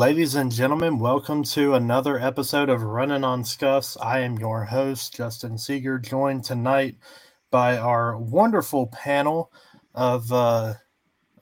[0.00, 3.98] Ladies and gentlemen, welcome to another episode of Running on Scuffs.
[4.00, 6.96] I am your host, Justin Seeger, joined tonight
[7.50, 9.52] by our wonderful panel
[9.94, 10.72] of uh,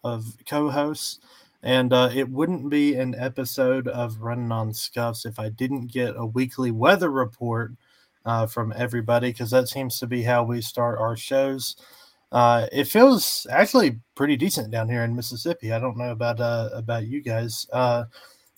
[0.03, 1.21] of co-hosts.
[1.63, 6.17] And uh, it wouldn't be an episode of Running on Scuffs if I didn't get
[6.17, 7.75] a weekly weather report
[8.25, 11.77] uh, from everybody, because that seems to be how we start our shows.
[12.33, 15.73] Uh, it feels actually pretty decent down here in Mississippi.
[15.73, 17.65] I don't know about uh, about you guys.
[17.73, 18.07] Uh,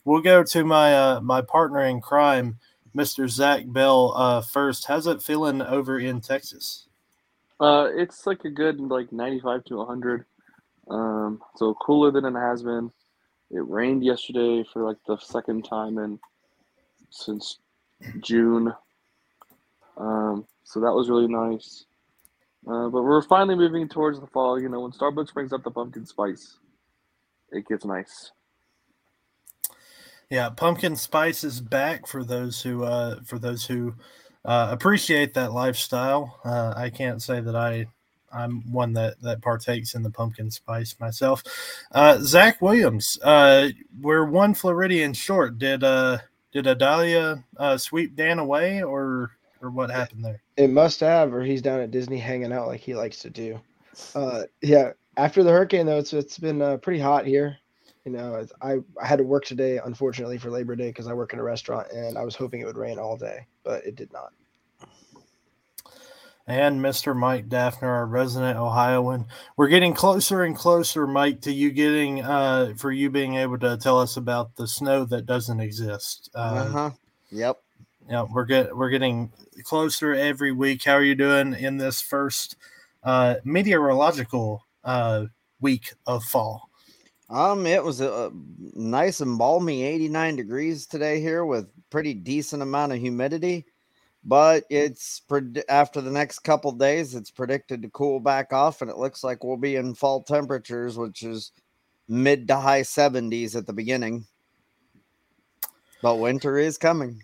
[0.04, 2.58] we'll go to my uh, my partner in crime,
[2.94, 3.28] Mr.
[3.28, 4.12] Zach Bell.
[4.16, 6.86] Uh, first, how's it feeling over in Texas?
[7.60, 10.24] Uh, it's like a good like 95 to 100.
[10.88, 12.90] Um, so cooler than it has been.
[13.50, 16.18] It rained yesterday for like the second time in
[17.10, 17.58] since
[18.20, 18.72] June.
[19.96, 21.84] Um, so that was really nice.
[22.66, 24.60] Uh, but we're finally moving towards the fall.
[24.60, 26.58] You know, when Starbucks brings up the pumpkin spice,
[27.52, 28.32] it gets nice.
[30.30, 33.94] Yeah, pumpkin spice is back for those who uh, for those who
[34.44, 36.38] uh, appreciate that lifestyle.
[36.44, 37.86] Uh, I can't say that I
[38.32, 41.42] I'm one that that partakes in the pumpkin spice myself.
[41.90, 45.58] Uh, Zach Williams, uh, we're one Floridian short.
[45.58, 46.18] Did uh
[46.52, 50.42] did Idalia uh, sweep Dan away, or or what happened there?
[50.56, 53.60] It must have, or he's down at Disney hanging out like he likes to do.
[54.14, 54.92] Uh, yeah.
[55.16, 57.58] After the hurricane, though, it's it's been uh, pretty hot here.
[58.04, 61.32] You know, I I had to work today, unfortunately, for Labor Day because I work
[61.32, 64.12] in a restaurant, and I was hoping it would rain all day, but it did
[64.12, 64.32] not.
[66.46, 67.14] And Mr.
[67.14, 72.74] Mike Daffner, our resident Ohioan, we're getting closer and closer, Mike, to you getting uh
[72.76, 76.30] for you being able to tell us about the snow that doesn't exist.
[76.34, 76.90] Uh huh.
[77.30, 77.62] Yep.
[78.08, 79.30] Yeah, we're get we're getting
[79.62, 80.84] closer every week.
[80.84, 82.56] How are you doing in this first
[83.04, 85.26] uh, meteorological uh,
[85.60, 86.69] week of fall?
[87.30, 88.32] Um, it was a
[88.74, 93.66] nice and balmy 89 degrees today here with pretty decent amount of humidity,
[94.24, 95.22] but it's
[95.68, 99.44] after the next couple days, it's predicted to cool back off, and it looks like
[99.44, 101.52] we'll be in fall temperatures, which is
[102.08, 104.26] mid to high 70s at the beginning.
[106.02, 107.22] But winter is coming.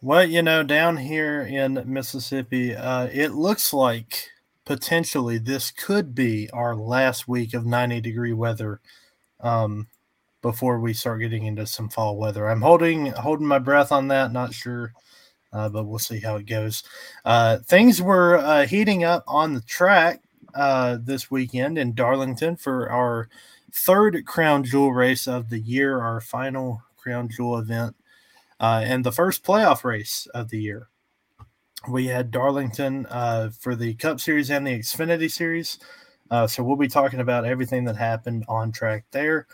[0.00, 4.30] Well, you know, down here in Mississippi, uh, it looks like
[4.64, 8.80] potentially this could be our last week of 90 degree weather
[9.44, 9.86] um,
[10.42, 12.48] before we start getting into some fall weather.
[12.48, 14.32] I'm holding holding my breath on that.
[14.32, 14.92] Not sure,
[15.52, 16.82] uh, but we'll see how it goes.
[17.24, 20.22] Uh, things were uh, heating up on the track
[20.54, 23.28] uh, this weekend in Darlington for our
[23.72, 27.94] third crown jewel race of the year, our final crown jewel event
[28.60, 30.88] uh, and the first playoff race of the year.
[31.88, 35.78] We had Darlington uh, for the Cup Series and the Xfinity Series.
[36.30, 39.46] Uh, so we'll be talking about everything that happened on track there.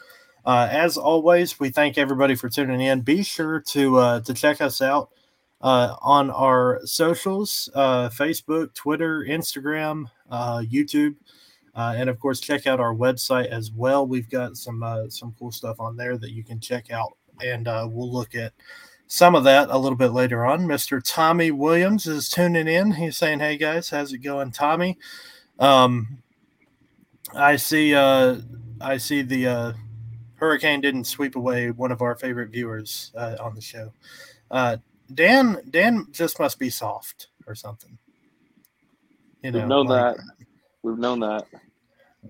[0.44, 3.02] Uh, as always, we thank everybody for tuning in.
[3.02, 5.10] Be sure to uh, to check us out
[5.60, 11.16] uh, on our socials: Facebook, Twitter, Instagram, YouTube,
[11.74, 14.06] and of course, check out our website as well.
[14.06, 18.10] We've got some some cool stuff on there that you can check out, and we'll
[18.10, 18.52] look at
[19.06, 20.66] some of that a little bit later on.
[20.66, 21.02] Mr.
[21.04, 22.92] Tommy Williams is tuning in.
[22.92, 24.96] He's saying, "Hey guys, how's it going, Tommy?"
[25.58, 26.22] Um,
[27.34, 27.94] I see.
[27.94, 28.36] Uh,
[28.80, 29.72] I see the uh,
[30.36, 33.92] hurricane didn't sweep away one of our favorite viewers uh, on the show.
[34.50, 34.78] Uh,
[35.12, 37.98] Dan, Dan just must be soft or something.
[39.42, 40.24] You know, We've known like, that.
[40.82, 41.46] We've known that.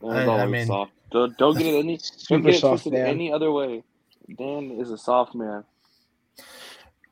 [0.04, 0.92] I, I, mean, soft.
[1.10, 1.98] Don't, don't get it any.
[2.28, 3.82] don't get it twisted any other way.
[4.36, 5.64] Dan is a soft man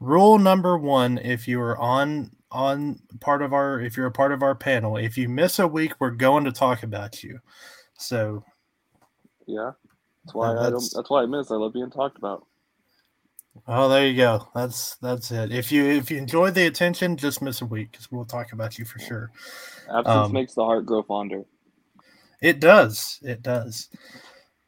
[0.00, 4.32] rule number one if you are on on part of our if you're a part
[4.32, 7.41] of our panel if you miss a week we're going to talk about you
[7.99, 8.43] so
[9.47, 9.73] yeah.
[10.25, 12.47] That's why that's, i don't that's why i miss i love being talked about.
[13.67, 14.49] Oh there you go.
[14.55, 15.53] That's that's it.
[15.53, 18.79] If you if you enjoy the attention just miss a week because we'll talk about
[18.79, 19.31] you for sure.
[19.93, 21.45] Absence um, makes the heart grow fonder.
[22.41, 23.19] It does.
[23.23, 23.89] It does.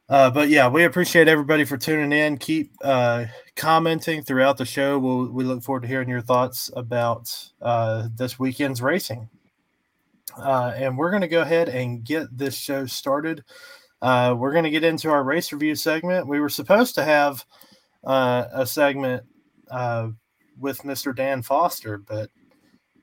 [0.09, 2.37] Uh, but yeah, we appreciate everybody for tuning in.
[2.37, 4.99] Keep uh, commenting throughout the show.
[4.99, 9.29] We'll, we look forward to hearing your thoughts about uh, this weekend's racing.
[10.37, 13.44] Uh, and we're going to go ahead and get this show started.
[14.03, 16.27] Uh, we're going to get into our race review segment.
[16.27, 17.44] We were supposed to have
[18.05, 19.25] uh, a segment
[20.61, 21.17] with Mr.
[21.17, 22.31] Dan Foster, but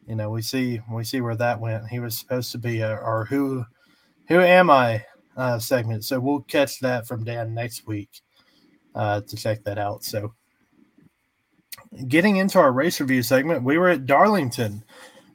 [0.08, 1.88] you know we see we see where that went.
[1.88, 3.66] He was supposed to be a, our who
[4.28, 5.04] who am I
[5.36, 6.06] uh, segment.
[6.06, 8.22] So we'll catch that from Dan next week
[8.96, 10.04] uh, to check that out.
[10.04, 10.34] So
[12.08, 14.84] getting into our race review segment, we were at Darlington.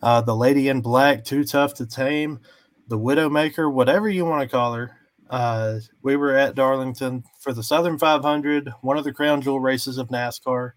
[0.02, 2.40] Uh, the Lady in Black, Too Tough to Tame,
[2.88, 4.90] the Widowmaker, whatever you want to call her.
[5.30, 9.98] uh, we were at Darlington for the Southern 500, one of the crown jewel races
[9.98, 10.72] of NASCAR,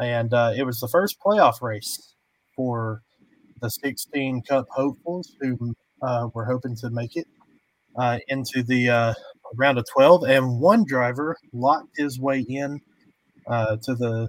[0.00, 2.14] and uh, it was the first playoff race
[2.56, 3.02] for
[3.60, 7.26] the 16 Cup hopefuls who uh, were hoping to make it
[7.96, 9.14] uh, into the uh,
[9.56, 12.80] round of 12, and one driver locked his way in
[13.48, 14.28] to the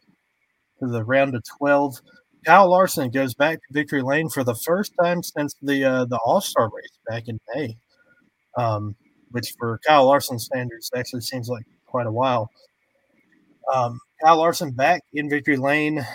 [0.80, 2.02] to the round of 12.
[2.46, 6.20] Kyle Larson goes back to victory lane for the first time since the uh, the
[6.26, 7.78] All Star race back in May,
[8.58, 8.96] um,
[9.32, 12.50] which for Kyle Larson standards actually seems like quite a while.
[13.74, 16.06] Um, Kyle Larson back in victory lane,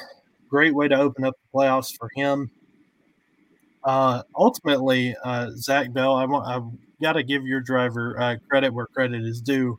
[0.49, 2.51] great way to open up the playoffs for him.
[3.83, 6.61] Uh, ultimately, uh, Zach Bell, I want I
[7.03, 9.79] got to give your driver uh, credit where credit is due.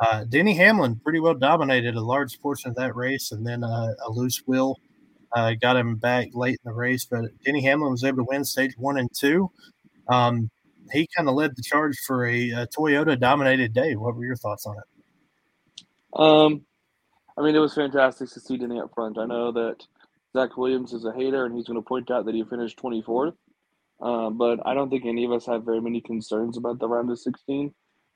[0.00, 3.94] Uh, Denny Hamlin pretty well dominated a large portion of that race, and then uh,
[4.06, 4.76] a loose wheel
[5.34, 7.04] uh, got him back late in the race.
[7.04, 9.50] But Denny Hamlin was able to win stage one and two.
[10.08, 10.50] Um,
[10.92, 13.96] he kind of led the charge for a, a Toyota dominated day.
[13.96, 16.20] What were your thoughts on it?
[16.20, 16.62] Um,
[17.36, 19.18] I mean, it was fantastic to see Denny up front.
[19.18, 19.76] I know that
[20.36, 23.34] Zach Williams is a hater, and he's going to point out that he finished 24th.
[24.00, 27.10] Uh, but I don't think any of us have very many concerns about the round
[27.10, 27.72] of 16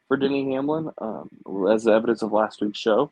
[0.06, 1.28] for Denny Hamlin, um,
[1.70, 3.10] as evidence of last week's show.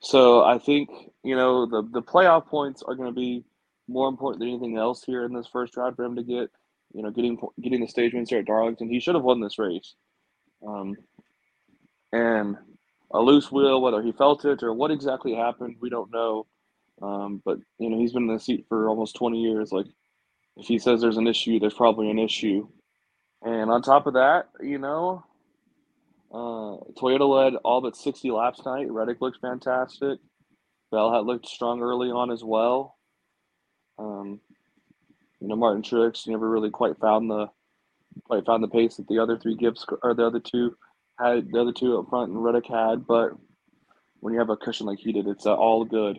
[0.00, 0.90] So I think
[1.22, 3.44] you know the the playoff points are going to be
[3.88, 6.50] more important than anything else here in this first round for him to get.
[6.92, 9.58] You know, getting getting the stage win here at Darlington, he should have won this
[9.58, 9.94] race.
[10.66, 10.96] Um,
[12.12, 12.56] and
[13.12, 16.46] a loose wheel, whether he felt it or what exactly happened, we don't know.
[17.02, 19.72] Um, but you know, he's been in the seat for almost 20 years.
[19.72, 19.86] Like,
[20.56, 22.68] if he says there's an issue, there's probably an issue.
[23.42, 25.24] And on top of that, you know,
[26.32, 28.90] uh, Toyota led all but 60 laps tonight.
[28.90, 30.18] Reddick looked fantastic.
[30.90, 32.96] Bell had looked strong early on as well.
[33.98, 34.40] Um,
[35.40, 37.48] you know, Martin Truex never really quite found the
[38.24, 40.76] quite found the pace that the other three Gibbs or the other two
[41.18, 43.06] had the other two up front and Reddick had.
[43.06, 43.30] But
[44.20, 46.18] when you have a cushion like he did, it's uh, all good.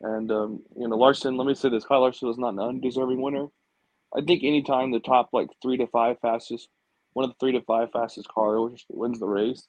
[0.00, 1.36] And um, you know, Larson.
[1.36, 3.46] Let me say this: Kyle Larson was not an undeserving winner.
[4.16, 6.68] I think anytime the top like three to five fastest,
[7.18, 9.66] one of the three to five fastest cars wins the race,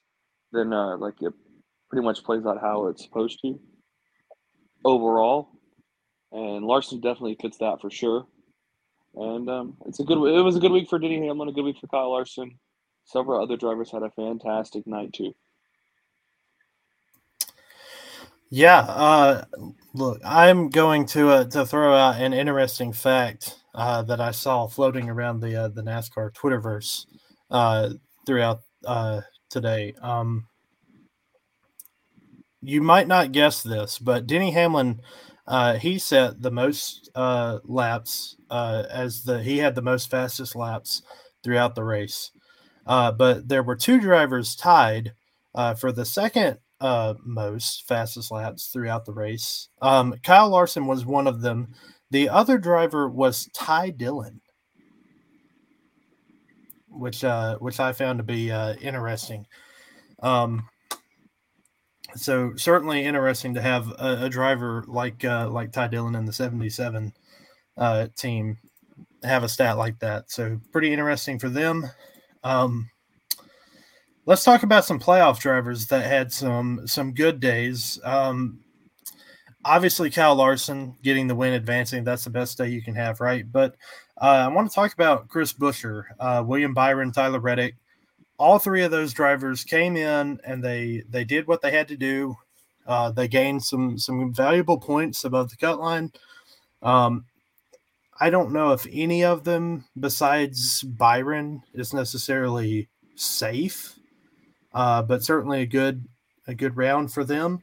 [0.51, 1.33] then uh, like it
[1.89, 3.59] pretty much plays out how it's supposed to.
[4.85, 5.49] Overall,
[6.31, 8.27] and Larson definitely fits that for sure.
[9.15, 10.19] And um, it's a good.
[10.27, 12.51] It was a good week for Denny Hamlin, a good week for Kyle Larson.
[13.05, 15.33] Several other drivers had a fantastic night too.
[18.51, 19.45] Yeah, uh,
[19.95, 24.67] look, I'm going to uh, to throw out an interesting fact uh, that I saw
[24.67, 27.07] floating around the uh, the NASCAR Twitterverse
[27.49, 27.91] uh,
[28.25, 29.93] throughout uh, today.
[30.01, 30.47] Um,
[32.61, 35.01] you might not guess this, but Denny Hamlin,
[35.47, 40.55] uh, he set the most uh, laps uh, as the he had the most fastest
[40.55, 41.01] laps
[41.43, 42.31] throughout the race.
[42.85, 45.13] but there were two drivers tied
[45.77, 49.69] for the second uh, most fastest laps throughout the race.
[49.81, 51.73] Um, Kyle Larson was one of them.
[52.11, 54.41] The other driver was Ty Dillon,
[56.91, 59.45] which uh, which I found to be uh, interesting.
[60.21, 60.67] Um,
[62.15, 66.33] so certainly interesting to have a, a driver like uh, like Ty Dillon in the
[66.33, 67.13] '77
[67.77, 68.57] uh, team
[69.23, 70.31] have a stat like that.
[70.31, 71.85] So pretty interesting for them.
[72.43, 72.89] Um,
[74.25, 77.99] let's talk about some playoff drivers that had some some good days.
[78.03, 78.59] Um,
[79.65, 82.03] obviously, Kyle Larson getting the win, advancing.
[82.03, 83.49] That's the best day you can have, right?
[83.49, 83.75] But
[84.21, 87.75] uh, I want to talk about Chris Buescher, uh, William Byron, Tyler Reddick.
[88.37, 91.97] All three of those drivers came in and they they did what they had to
[91.97, 92.37] do.
[92.87, 96.11] Uh, they gained some some valuable points above the cut line.
[96.81, 97.25] Um,
[98.19, 103.99] I don't know if any of them, besides Byron, is necessarily safe
[104.73, 106.05] uh, but certainly a good
[106.47, 107.61] a good round for them.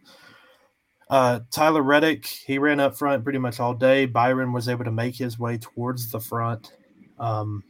[1.09, 4.07] Uh, Tyler Reddick, he ran up front pretty much all day.
[4.07, 6.73] Byron was able to make his way towards the front.
[7.19, 7.63] Um,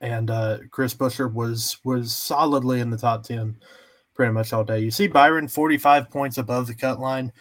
[0.00, 3.56] and uh, Chris Buescher was was solidly in the top 10
[4.14, 4.80] pretty much all day.
[4.80, 7.32] You see Byron 45 points above the cut line.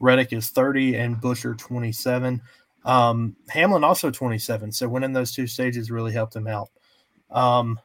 [0.00, 2.40] Reddick is 30 and Buescher 27.
[2.84, 4.72] Um, Hamlin also 27.
[4.72, 6.70] So winning those two stages really helped him out.
[7.30, 7.78] Um,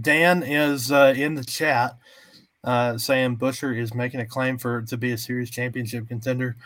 [0.00, 1.96] Dan is uh, in the chat
[2.64, 6.56] uh, saying Buescher is making a claim for to be a serious championship contender.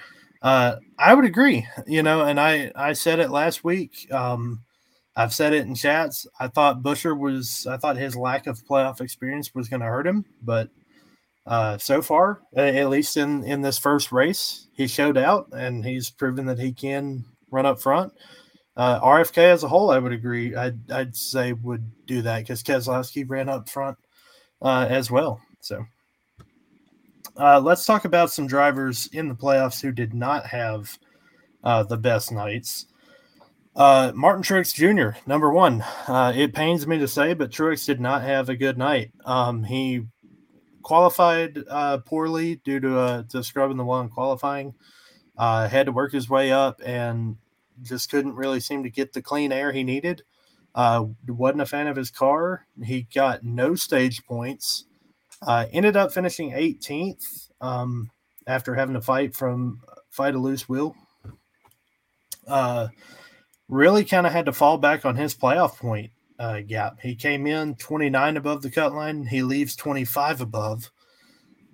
[0.41, 4.13] Uh, I would agree, you know, and I I said it last week.
[4.13, 4.63] Um,
[5.15, 6.27] I've said it in chats.
[6.41, 7.67] I thought Buescher was.
[7.67, 10.71] I thought his lack of playoff experience was going to hurt him, but
[11.47, 16.11] uh, so far, at least in in this first race, he showed out and he's
[16.11, 18.13] proven that he can run up front.
[18.77, 20.55] Uh, RFK as a whole, I would agree.
[20.55, 23.99] I'd, I'd say would do that because Keselowski ran up front
[24.63, 25.41] uh, as well.
[25.62, 25.87] So
[27.37, 30.99] uh, let's talk about some drivers in the playoffs who did not have
[31.62, 32.87] uh, the best nights.
[33.76, 35.83] Uh, Martin Truex Jr., number one.
[36.09, 39.12] Uh, it pains me to say, but Truex did not have a good night.
[39.25, 40.02] Um, he
[40.83, 44.75] qualified uh, poorly due to uh, to scrubbing the in qualifying.
[45.38, 47.37] Had to work his way up and
[47.83, 50.23] just couldn't really seem to get the clean air he needed.
[50.75, 52.66] Wasn't a fan of his car.
[52.83, 54.87] He got no stage points.
[55.45, 58.11] Uh, ended up finishing 18th um,
[58.47, 59.81] after having to fight from
[60.11, 60.95] fight a loose wheel.
[62.47, 62.89] Uh,
[63.69, 67.01] really kind of had to fall back on his playoff point uh, gap.
[67.01, 69.27] He came in 29 above the cut line.
[69.27, 70.91] He leaves 25 above.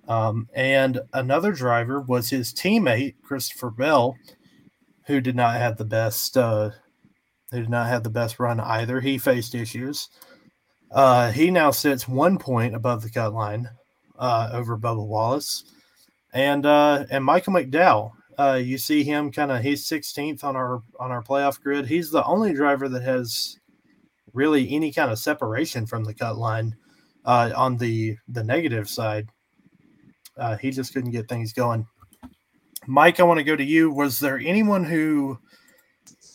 [0.07, 4.17] Um, and another driver was his teammate Christopher Bell,
[5.05, 6.71] who did not have the best uh,
[7.51, 9.01] who did not have the best run either.
[9.01, 10.09] He faced issues.
[10.91, 13.69] Uh, he now sits one point above the cut line
[14.17, 15.63] uh, over Bubba Wallace,
[16.33, 18.11] and uh, and Michael McDowell.
[18.37, 21.87] Uh, you see him kind of he's 16th on our on our playoff grid.
[21.87, 23.57] He's the only driver that has
[24.33, 26.75] really any kind of separation from the cut line
[27.25, 29.27] uh, on the the negative side.
[30.37, 31.85] Uh, he just couldn't get things going.
[32.87, 33.91] Mike, I want to go to you.
[33.91, 35.37] Was there anyone who,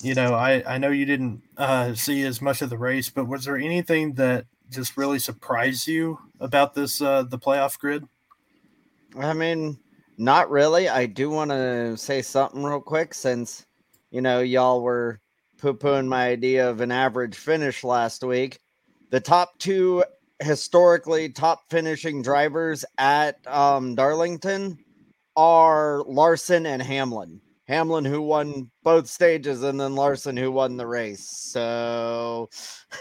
[0.04, 3.26] you know, I I know you didn't uh, see as much of the race, but
[3.26, 8.04] was there anything that just really surprised you about this uh, the playoff grid?
[9.18, 9.78] I mean,
[10.18, 10.88] not really.
[10.88, 13.64] I do want to say something real quick since
[14.10, 15.20] you know y'all were
[15.56, 18.58] poo pooing my idea of an average finish last week.
[19.10, 20.04] The top two
[20.42, 24.78] historically top finishing drivers at um, Darlington
[25.34, 27.40] are Larson and Hamlin.
[27.66, 31.26] Hamlin, who won both stages, and then Larson, who won the race.
[31.28, 32.50] So,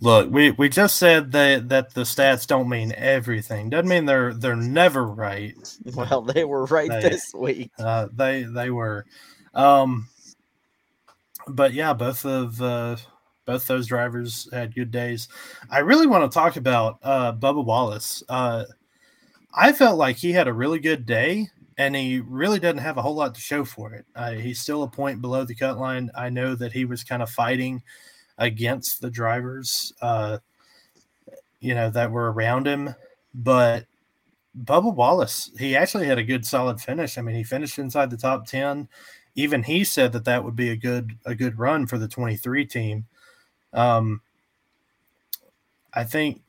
[0.00, 3.70] look, we, we just said that that the stats don't mean everything.
[3.70, 5.54] Doesn't mean they're they're never right.
[5.94, 7.70] Well, they were right they, this week.
[7.78, 9.06] Uh, they they were,
[9.54, 10.08] um,
[11.46, 12.96] but yeah, both of uh,
[13.46, 15.28] both those drivers had good days.
[15.70, 18.22] I really want to talk about uh, Bubba Wallace.
[18.28, 18.64] Uh,
[19.52, 21.48] I felt like he had a really good day,
[21.80, 24.04] and he really doesn't have a whole lot to show for it.
[24.14, 26.10] Uh, he's still a point below the cut line.
[26.14, 27.82] I know that he was kind of fighting
[28.36, 30.40] against the drivers, uh,
[31.58, 32.94] you know, that were around him,
[33.32, 33.86] but
[34.62, 37.16] Bubba Wallace, he actually had a good solid finish.
[37.16, 38.86] I mean, he finished inside the top 10.
[39.34, 42.66] Even he said that that would be a good a good run for the 23
[42.66, 43.06] team.
[43.72, 44.20] Um,
[45.94, 46.42] I think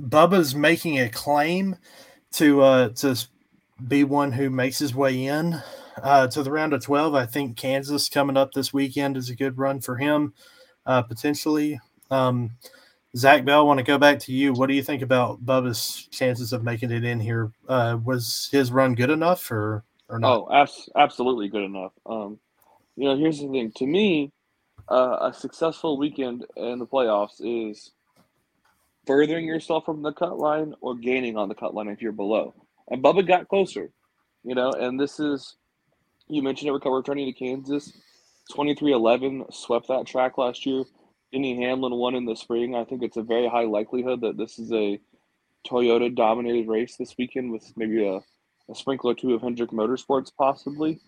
[0.00, 1.76] Bubba's making a claim
[2.32, 3.22] to uh, to
[3.88, 5.60] be one who makes his way in
[6.02, 7.14] uh, to the round of 12.
[7.14, 10.34] I think Kansas coming up this weekend is a good run for him,
[10.86, 11.80] uh, potentially.
[12.10, 12.52] Um,
[13.16, 14.52] Zach Bell, want to go back to you.
[14.52, 17.52] What do you think about Bubba's chances of making it in here?
[17.68, 20.34] Uh, was his run good enough or, or not?
[20.34, 21.92] Oh, abs- absolutely good enough.
[22.06, 22.38] Um,
[22.96, 23.72] you know, here's the thing.
[23.76, 24.32] To me,
[24.90, 27.92] uh, a successful weekend in the playoffs is
[29.06, 32.54] furthering yourself from the cut line or gaining on the cut line if you're below.
[32.90, 33.90] And Bubba got closer,
[34.44, 35.56] you know, and this is,
[36.28, 37.92] you mentioned it, recover returning to Kansas.
[38.52, 40.84] 23 11 swept that track last year.
[41.32, 42.74] Denny Hamlin won in the spring.
[42.74, 45.00] I think it's a very high likelihood that this is a
[45.66, 50.30] Toyota dominated race this weekend with maybe a, a sprinkle or two of Hendrick Motorsports
[50.36, 51.00] possibly.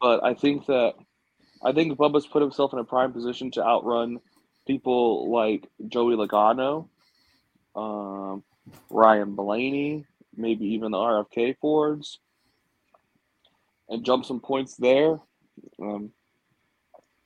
[0.00, 0.94] But I think that
[1.64, 4.20] I think Bubba's put himself in a prime position to outrun
[4.66, 6.88] people like Joey Logano
[7.74, 8.42] um,
[8.90, 12.18] Ryan Blaney, maybe even the RFK Fords,
[13.88, 15.18] and jump some points there.
[15.80, 16.10] Um,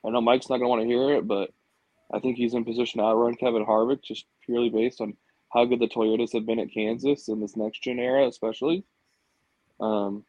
[0.04, 1.50] I know Mike's not going to want to hear it, but
[2.12, 5.16] I think he's in position to outrun Kevin Harvick just purely based on
[5.52, 8.84] how good the Toyotas have been at Kansas in this next gen era, especially.
[9.80, 10.24] Um,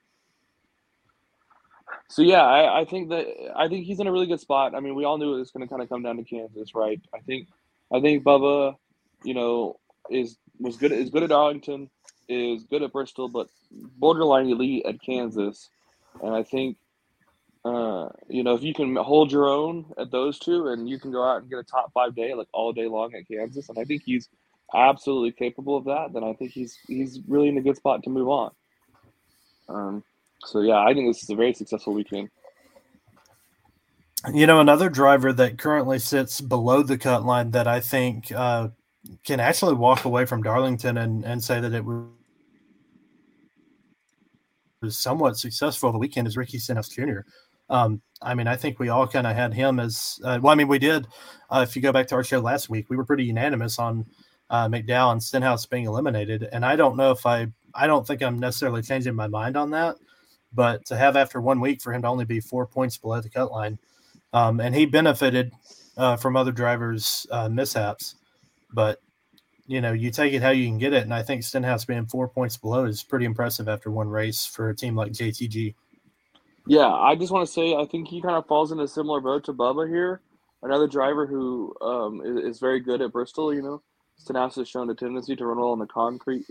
[2.09, 4.75] so yeah, I, I think that I think he's in a really good spot.
[4.75, 6.73] I mean, we all knew it was going to kind of come down to Kansas,
[6.73, 6.99] right?
[7.13, 7.47] I think
[7.93, 8.75] I think Bubba,
[9.23, 11.89] you know, is was good is good at Darlington,
[12.29, 13.47] is good at Bristol, but
[13.97, 15.69] borderline elite at Kansas.
[16.23, 16.77] And I think
[17.65, 21.11] uh, you know, if you can hold your own at those two and you can
[21.11, 23.77] go out and get a top five day like all day long at Kansas, and
[23.77, 24.29] I think he's
[24.73, 28.09] absolutely capable of that, then I think he's he's really in a good spot to
[28.09, 28.51] move on.
[29.67, 30.03] Um,
[30.45, 32.29] so yeah, I think this is a very successful weekend.
[34.33, 38.69] You know, another driver that currently sits below the cut line that I think uh,
[39.25, 42.05] can actually walk away from Darlington and, and say that it was
[44.87, 47.19] somewhat successful the weekend is Ricky Stenhouse Jr.
[47.69, 50.53] Um, I mean, I think we all kind of had him as uh, well.
[50.53, 51.07] I mean, we did.
[51.49, 54.05] Uh, if you go back to our show last week, we were pretty unanimous on
[54.49, 56.47] uh, McDowell and Stenhouse being eliminated.
[56.51, 59.71] And I don't know if I, I don't think I'm necessarily changing my mind on
[59.71, 59.97] that.
[60.51, 63.29] But to have after one week for him to only be four points below the
[63.29, 63.77] cut line,
[64.33, 65.51] um, and he benefited
[65.95, 68.15] uh, from other drivers' uh, mishaps.
[68.73, 68.99] But
[69.69, 72.07] you know, you take it how you can get it, and I think Stenhouse being
[72.07, 75.75] four points below is pretty impressive after one race for a team like JTG.
[76.65, 79.21] Yeah, I just want to say I think he kind of falls in a similar
[79.21, 80.21] boat to Bubba here.
[80.63, 83.53] Another driver who um, is, is, very good at Bristol.
[83.53, 83.83] You know,
[84.17, 86.47] Stenhouse has shown a tendency to run well on the concrete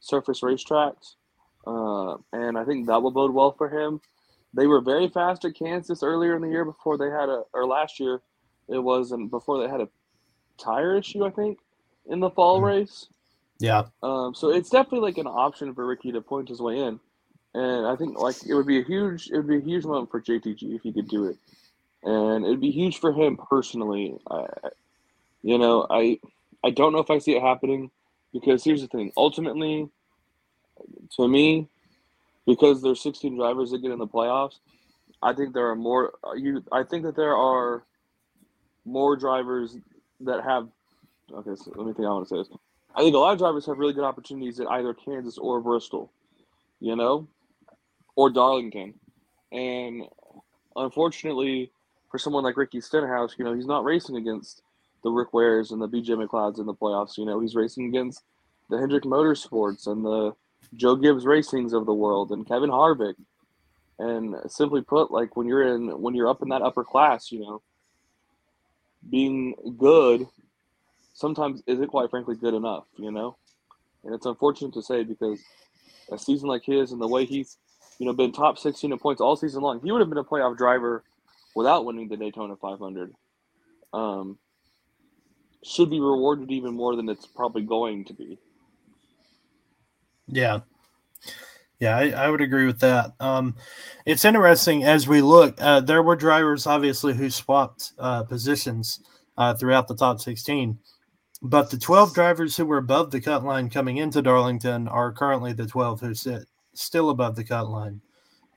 [0.00, 1.14] surface racetracks,
[1.68, 4.00] uh, and I think that will bode well for him.
[4.54, 7.64] They were very fast at Kansas earlier in the year before they had a, or
[7.64, 8.22] last year,
[8.68, 9.88] it was, and before they had a
[10.58, 11.60] tire issue, I think,
[12.08, 12.66] in the fall mm-hmm.
[12.66, 13.06] race.
[13.58, 13.84] Yeah.
[14.02, 17.00] Um, so it's definitely like an option for Ricky to point his way in,
[17.54, 20.10] and I think like it would be a huge, it would be a huge moment
[20.10, 21.36] for JTG if he could do it,
[22.02, 24.14] and it'd be huge for him personally.
[24.30, 24.46] I,
[25.42, 26.18] you know, I,
[26.64, 27.90] I don't know if I see it happening
[28.32, 29.12] because here's the thing.
[29.16, 29.88] Ultimately,
[31.16, 31.68] to me,
[32.46, 34.58] because there's 16 drivers that get in the playoffs,
[35.22, 36.12] I think there are more.
[36.36, 37.84] You, I think that there are
[38.84, 39.76] more drivers
[40.20, 40.68] that have.
[41.32, 42.06] Okay, so let me think.
[42.06, 42.48] I want to say this.
[42.94, 46.10] I think a lot of drivers have really good opportunities at either Kansas or Bristol,
[46.80, 47.26] you know,
[48.14, 48.94] or Darlington,
[49.52, 50.04] and
[50.76, 51.70] unfortunately,
[52.10, 54.62] for someone like Ricky Stenhouse, you know, he's not racing against
[55.02, 57.18] the Rick Wares and the BJ McLeods in the playoffs.
[57.18, 58.22] You know, he's racing against
[58.70, 60.34] the Hendrick Motorsports and the
[60.74, 63.14] Joe Gibbs Racings of the world and Kevin Harvick.
[63.98, 67.40] And simply put, like when you're in when you're up in that upper class, you
[67.40, 67.62] know,
[69.08, 70.26] being good
[71.16, 73.36] sometimes isn't quite frankly good enough, you know?
[74.04, 75.40] And it's unfortunate to say because
[76.12, 77.56] a season like his and the way he's,
[77.98, 80.24] you know, been top 16 in points all season long, he would have been a
[80.24, 81.02] playoff driver
[81.54, 83.14] without winning the Daytona 500.
[83.94, 84.38] Um,
[85.64, 88.38] should be rewarded even more than it's probably going to be.
[90.28, 90.60] Yeah.
[91.80, 93.12] Yeah, I, I, would agree with that.
[93.20, 93.54] Um,
[94.06, 95.56] it's interesting as we look.
[95.60, 99.00] Uh, there were drivers, obviously, who swapped uh, positions
[99.36, 100.78] uh, throughout the top 16,
[101.42, 105.52] but the 12 drivers who were above the cut line coming into Darlington are currently
[105.52, 108.00] the 12 who sit still above the cut line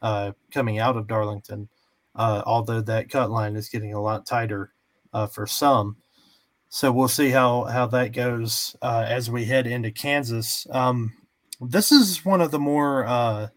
[0.01, 1.69] uh, coming out of Darlington.
[2.15, 4.73] Uh, although that cut line is getting a lot tighter
[5.13, 5.95] uh, for some,
[6.67, 10.67] so we'll see how how that goes as we head into Kansas.
[10.71, 11.13] Um,
[11.61, 13.47] this is one of the more, uh,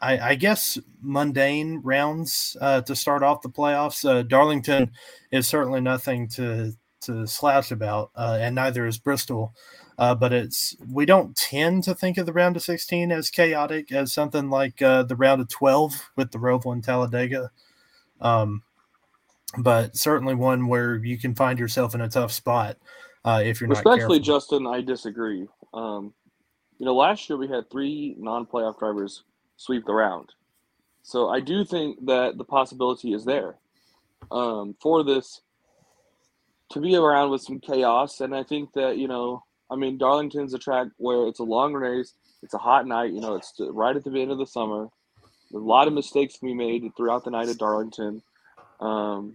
[0.00, 4.08] I, I, guess, mundane rounds uh, to start off the playoffs.
[4.08, 4.90] Uh, Darlington
[5.32, 9.54] is certainly nothing to to slouch about, uh, and neither is Bristol.
[9.98, 13.92] Uh, but it's we don't tend to think of the round of 16 as chaotic
[13.92, 17.50] as something like uh, the round of 12 with the Roval and Talladega.
[18.20, 18.62] Um,
[19.58, 22.78] but certainly one where you can find yourself in a tough spot
[23.24, 23.84] uh, if you're not.
[23.84, 25.46] Respectfully, Justin, I disagree.
[25.74, 26.14] Um,
[26.78, 29.24] you know, last year we had three non-playoff drivers
[29.56, 30.32] sweep the round,
[31.02, 33.56] so I do think that the possibility is there
[34.30, 35.42] um, for this
[36.70, 38.20] to be around with some chaos.
[38.20, 41.74] And I think that you know, I mean, Darlington's a track where it's a long
[41.74, 43.12] race, it's a hot night.
[43.12, 44.88] You know, it's right at the end of the summer.
[45.52, 48.22] A lot of mistakes can be made throughout the night at Darlington.
[48.80, 49.34] Um,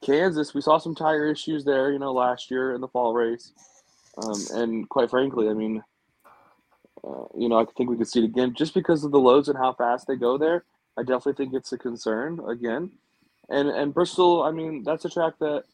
[0.00, 3.52] Kansas, we saw some tire issues there, you know, last year in the fall race.
[4.16, 5.82] Um, and quite frankly, I mean,
[7.04, 9.48] uh, you know, I think we could see it again just because of the loads
[9.48, 10.64] and how fast they go there.
[10.96, 12.92] I definitely think it's a concern again.
[13.48, 15.64] And and Bristol, I mean, that's a track that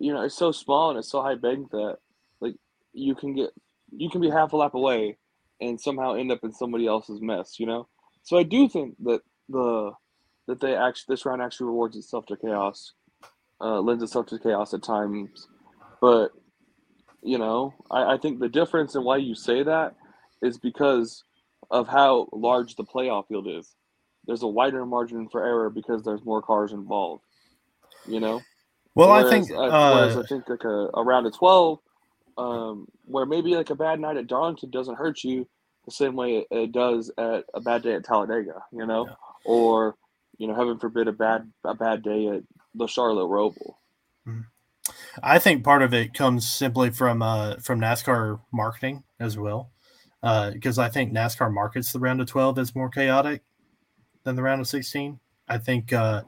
[0.00, 1.98] you know it's so small and it's so high banked that
[2.40, 2.54] like
[2.92, 3.50] you can get
[3.96, 5.16] you can be half a lap away
[5.60, 7.88] and somehow end up in somebody else's mess, you know.
[8.22, 9.92] So I do think that the
[10.46, 12.92] that they actually this round actually rewards itself to chaos,
[13.60, 15.48] uh, lends itself to chaos at times,
[16.00, 16.30] but
[17.22, 19.96] you know, I, I think the difference in why you say that
[20.42, 21.24] is because
[21.70, 23.74] of how large the playoff field is.
[24.26, 27.24] There's a wider margin for error because there's more cars involved.
[28.06, 28.42] You know.
[28.98, 29.50] Well, whereas, I think.
[29.52, 31.78] Uh, whereas I think like a, a round of twelve,
[32.36, 35.48] um, where maybe like a bad night at Darlington doesn't hurt you
[35.84, 38.62] the same way it, does at a bad day at Talladega.
[38.72, 39.14] You know, yeah.
[39.44, 39.94] or
[40.36, 42.42] you know, heaven forbid, a bad a bad day at
[42.74, 43.74] the Charlotte Roval.
[44.26, 44.40] Mm-hmm.
[45.22, 49.70] I think part of it comes simply from uh, from NASCAR marketing as well
[50.20, 53.42] because uh, I think NASCAR markets the round of 12 as more chaotic
[54.24, 55.20] than the round of 16.
[55.48, 56.22] I think, uh,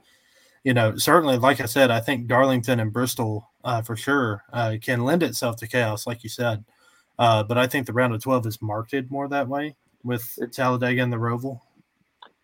[0.64, 4.76] you know, certainly, like I said, I think Darlington and Bristol uh, for sure uh,
[4.80, 6.64] can lend itself to chaos, like you said.
[7.18, 11.02] Uh, but I think the round of 12 is marketed more that way with Talladega
[11.02, 11.60] and the Roval.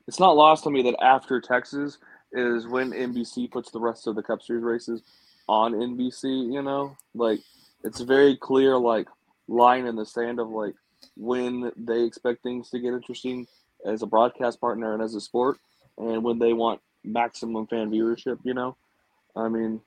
[0.07, 1.99] It's not lost on me that after Texas,
[2.33, 5.03] is when NBC puts the rest of the Cup Series races
[5.49, 6.53] on NBC.
[6.53, 7.41] You know, like
[7.85, 9.09] it's a very clear like
[9.49, 10.75] line in the sand of like
[11.17, 13.47] when they expect things to get interesting
[13.85, 15.59] as a broadcast partner and as a sport,
[15.99, 18.39] and when they want maximum fan viewership.
[18.43, 18.77] You know,
[19.35, 19.81] I mean,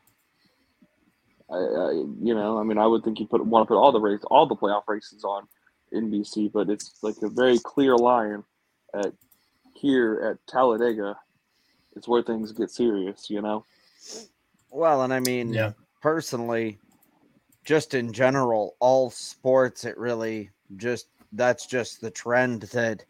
[1.49, 3.91] I, I you know, I mean, I would think you put want to put all
[3.91, 5.47] the race, all the playoff races on
[5.93, 8.43] NBC, but it's like a very clear line
[8.93, 9.13] at
[9.73, 11.17] here at Talladega.
[11.95, 13.65] It's where things get serious, you know.
[14.71, 15.73] Well, and I mean, Yeah.
[16.01, 16.79] personally,
[17.65, 23.05] just in general, all sports, it really just that's just the trend that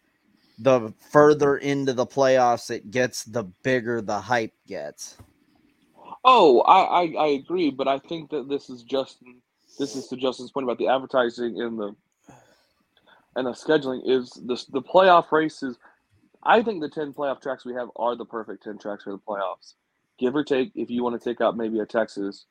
[0.59, 5.17] the further into the playoffs it gets, the bigger the hype gets.
[6.25, 9.41] Oh, I, I, I agree, but I think that this is Justin.
[9.77, 11.95] This is to Justin's point about the advertising and the
[13.35, 15.77] and the scheduling is the the playoff races.
[16.43, 19.19] I think the ten playoff tracks we have are the perfect ten tracks for the
[19.19, 19.75] playoffs,
[20.19, 20.71] give or take.
[20.75, 22.45] If you want to take out maybe a Texas,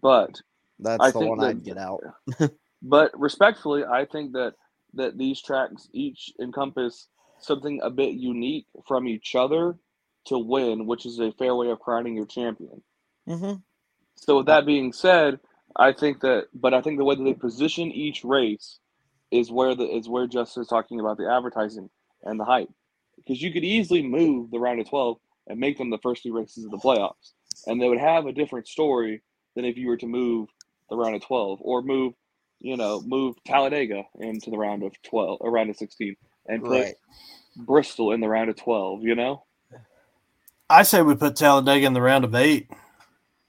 [0.00, 0.40] but
[0.78, 2.00] That's I the think one that- I'd get out.
[2.82, 4.54] but respectfully, I think that
[4.94, 7.08] that these tracks each encompass
[7.40, 9.76] something a bit unique from each other
[10.26, 12.82] to win, which is a fair way of crowning your champion.
[13.26, 13.54] hmm
[14.16, 15.40] So with that being said,
[15.76, 18.78] I think that, but I think the way that they position each race
[19.30, 21.90] is where the is where Justin is talking about the advertising
[22.24, 22.70] and the hype,
[23.16, 26.34] because you could easily move the round of twelve and make them the first two
[26.36, 27.32] races of the playoffs,
[27.66, 29.22] and they would have a different story
[29.56, 30.48] than if you were to move
[30.90, 32.14] the round of twelve or move,
[32.60, 36.70] you know, move Talladega into the round of twelve or round of sixteen and put
[36.70, 36.94] Right.
[37.56, 39.02] Bristol in the round of twelve.
[39.02, 39.44] You know,
[40.68, 42.68] I say we put Talladega in the round of eight.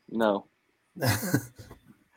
[0.10, 0.46] no,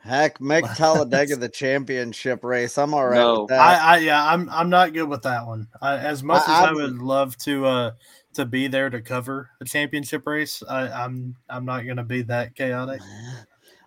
[0.03, 2.77] Heck, make Talladega the championship race.
[2.77, 3.41] I'm all right No.
[3.41, 3.59] with that.
[3.59, 5.67] I, I yeah, I'm I'm not good with that one.
[5.81, 7.91] I, as much I- as I, I would love to uh
[8.35, 12.53] to be there to cover the championship race, I, I'm I'm not gonna be that
[12.55, 13.01] chaotic.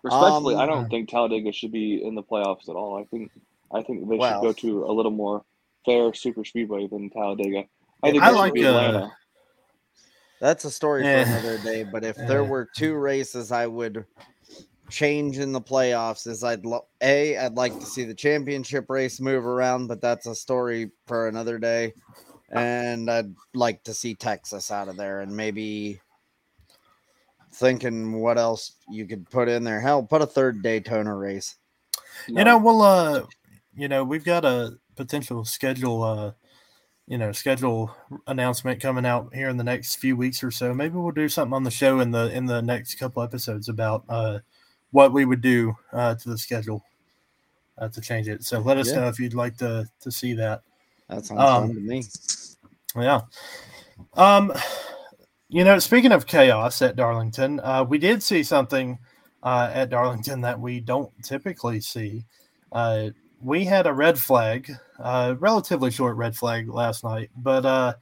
[0.03, 2.97] Respectfully, I Um, don't think Talladega should be in the playoffs at all.
[2.97, 3.31] I think
[3.71, 5.43] I think they Well- should go to a little more
[5.85, 7.65] fair super speedway than Talladega.
[8.01, 9.11] I think I like, be uh, Atlanta.
[10.39, 11.23] That's a story Eh.
[11.23, 11.83] for another day.
[11.83, 12.47] But if there Eh.
[12.47, 14.05] were two races I would
[14.89, 19.19] change in the playoffs, is I'd lo- a I'd like to see the championship race
[19.19, 21.93] move around, but that's a story for another day.
[22.51, 25.99] And I'd like to see Texas out of there, and maybe
[27.59, 29.79] thinking what else you could put in there.
[29.81, 31.55] Hell, put a third Daytona race.
[32.27, 33.25] You know, we'll uh
[33.75, 36.31] you know, we've got a potential schedule uh
[37.07, 37.95] you know, schedule
[38.27, 40.73] announcement coming out here in the next few weeks or so.
[40.73, 44.03] Maybe we'll do something on the show in the in the next couple episodes about
[44.09, 44.39] uh
[44.91, 46.83] what we would do uh to the schedule
[47.77, 48.43] uh, to change it.
[48.43, 49.01] So let us Yeah.
[49.01, 50.61] know if you'd like to to see that.
[51.07, 52.03] That sounds Um, fun to me.
[52.95, 53.21] Yeah.
[54.13, 54.53] Um,
[55.49, 58.99] you know, speaking of chaos at Darlington, uh, we did see something
[59.41, 62.23] uh, at Darlington that we don't typically see.
[62.71, 63.09] Uh,
[63.41, 67.93] we had a red flag, uh, relatively short red flag last night, but uh,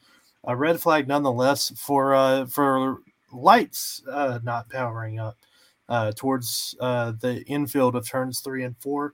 [0.43, 2.97] a red flag nonetheless for uh, for
[3.31, 5.37] lights uh, not powering up
[6.15, 9.13] towards the infield of turns three and four.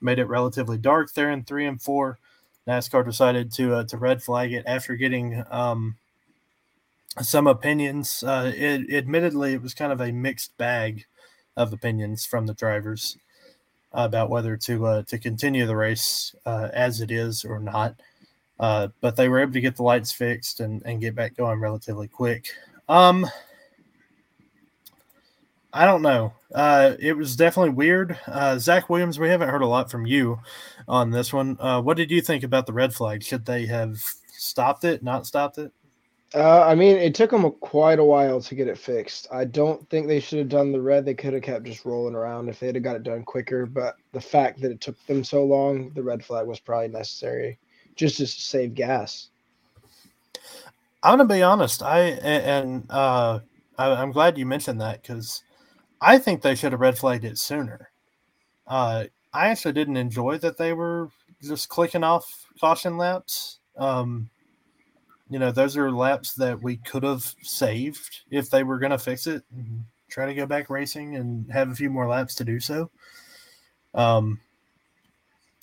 [0.00, 2.18] Made it relatively dark there in three and four.
[2.66, 5.96] NASCAR decided to to red flag it after getting um,
[7.20, 8.22] some opinions.
[8.22, 11.04] Uh, it, admittedly, it was kind of a mixed bag
[11.56, 13.16] of opinions from the drivers
[13.92, 17.94] about whether to uh, to continue the race uh, as it is or not.
[18.58, 21.60] Uh, but they were able to get the lights fixed and, and get back going
[21.60, 22.46] relatively quick.
[22.88, 23.26] Um,
[25.72, 26.32] I don't know.
[26.54, 28.16] Uh, it was definitely weird.
[28.28, 30.38] Uh, Zach Williams, we haven't heard a lot from you
[30.86, 31.56] on this one.
[31.58, 33.24] Uh, what did you think about the red flag?
[33.24, 35.72] Should they have stopped it, not stopped it?
[36.32, 39.28] Uh, I mean, it took them a, quite a while to get it fixed.
[39.30, 41.04] I don't think they should have done the red.
[41.04, 43.66] They could have kept just rolling around if they'd have got it done quicker.
[43.66, 47.58] But the fact that it took them so long, the red flag was probably necessary
[47.94, 49.28] just to save gas.
[51.02, 51.82] I'm gonna be honest.
[51.82, 53.40] I and uh,
[53.76, 55.42] I, I'm glad you mentioned that because
[56.00, 57.90] I think they should have red flagged it sooner.
[58.66, 61.10] Uh, I actually didn't enjoy that they were
[61.42, 63.58] just clicking off caution laps.
[63.76, 64.30] Um,
[65.30, 68.98] you know, those are laps that we could have saved if they were going to
[68.98, 72.44] fix it and try to go back racing and have a few more laps to
[72.44, 72.90] do so.
[73.94, 74.40] Um,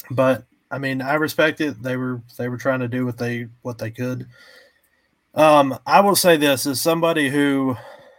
[0.09, 1.81] but I mean, I respect it.
[1.81, 4.27] They were they were trying to do what they what they could.
[5.33, 7.77] Um, I will say this as somebody who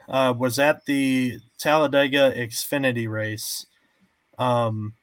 [0.09, 3.67] uh, was at the Talladega Xfinity race
[4.39, 4.95] um,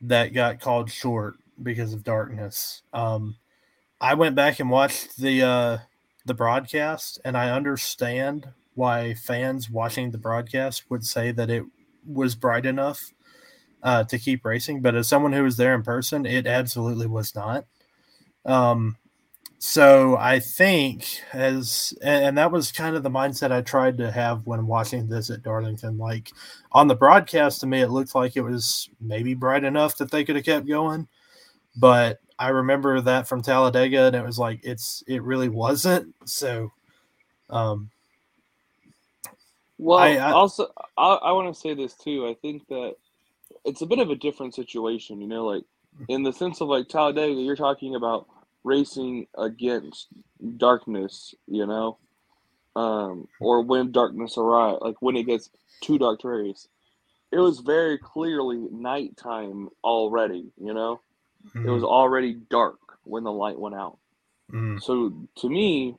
[0.00, 2.82] that got called short because of darkness.
[2.92, 3.36] Um,
[4.00, 5.78] I went back and watched the uh,
[6.24, 11.64] the broadcast, and I understand why fans watching the broadcast would say that it
[12.06, 13.12] was bright enough
[13.82, 14.82] uh, to keep racing.
[14.82, 17.64] But as someone who was there in person, it absolutely was not.
[18.44, 18.96] Um,
[19.58, 24.46] so I think as and that was kind of the mindset I tried to have
[24.46, 25.98] when watching this at Darlington.
[25.98, 26.30] Like
[26.70, 30.24] on the broadcast, to me, it looked like it was maybe bright enough that they
[30.24, 31.08] could have kept going,
[31.76, 36.14] but I remember that from Talladega, and it was like it's it really wasn't.
[36.24, 36.72] So,
[37.50, 37.90] um,
[39.78, 42.26] well, I, I also I, I want to say this too.
[42.26, 42.94] I think that
[43.64, 45.64] it's a bit of a different situation, you know, like
[46.08, 48.26] in the sense of like Talladega, you're talking about
[48.64, 50.08] racing against
[50.56, 51.98] darkness, you know,
[52.76, 56.68] um, or when darkness arrives, like when it gets too dark to race.
[57.30, 61.00] It was very clearly nighttime already, you know.
[61.46, 61.68] Mm-hmm.
[61.68, 61.92] It was mm-hmm.
[61.92, 63.98] already dark when the light went out.
[64.52, 64.78] Mm-hmm.
[64.78, 65.96] So to me,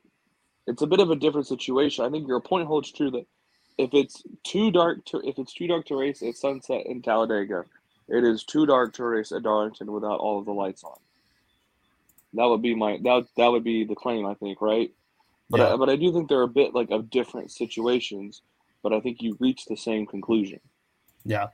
[0.66, 2.04] it's a bit of a different situation.
[2.04, 3.26] I think your point holds true that
[3.78, 7.64] if it's too dark to if it's too dark to race at sunset in Talladega,
[8.08, 10.98] it is too dark to race at Darlington without all of the lights on.
[12.34, 14.92] That would be my that that would be the claim I think, right?
[15.48, 15.74] But yeah.
[15.74, 18.42] I, but I do think they're a bit like of different situations,
[18.82, 20.60] but I think you reach the same conclusion.
[21.24, 21.48] Yeah.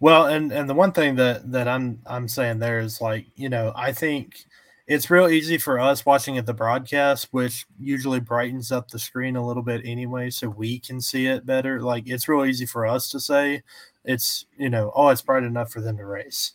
[0.00, 3.48] Well, and and the one thing that that I'm I'm saying there is like you
[3.48, 4.44] know I think
[4.86, 9.36] it's real easy for us watching at the broadcast, which usually brightens up the screen
[9.36, 11.80] a little bit anyway, so we can see it better.
[11.80, 13.62] Like it's real easy for us to say
[14.04, 16.52] it's you know oh it's bright enough for them to race,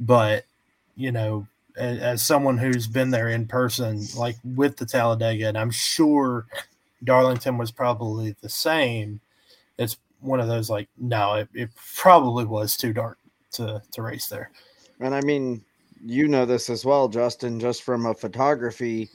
[0.00, 0.44] but
[0.96, 5.58] you know as, as someone who's been there in person, like with the Talladega, and
[5.58, 6.46] I'm sure
[7.04, 9.20] Darlington was probably the same.
[9.78, 13.18] It's one of those like no, it, it probably was too dark
[13.52, 14.50] to to race there.
[15.00, 15.64] And I mean,
[16.04, 17.60] you know this as well, Justin.
[17.60, 19.08] Just from a photography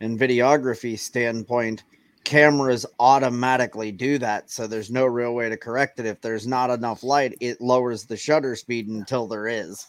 [0.00, 1.84] and videography standpoint,
[2.24, 6.06] cameras automatically do that, so there's no real way to correct it.
[6.06, 9.86] If there's not enough light, it lowers the shutter speed until there is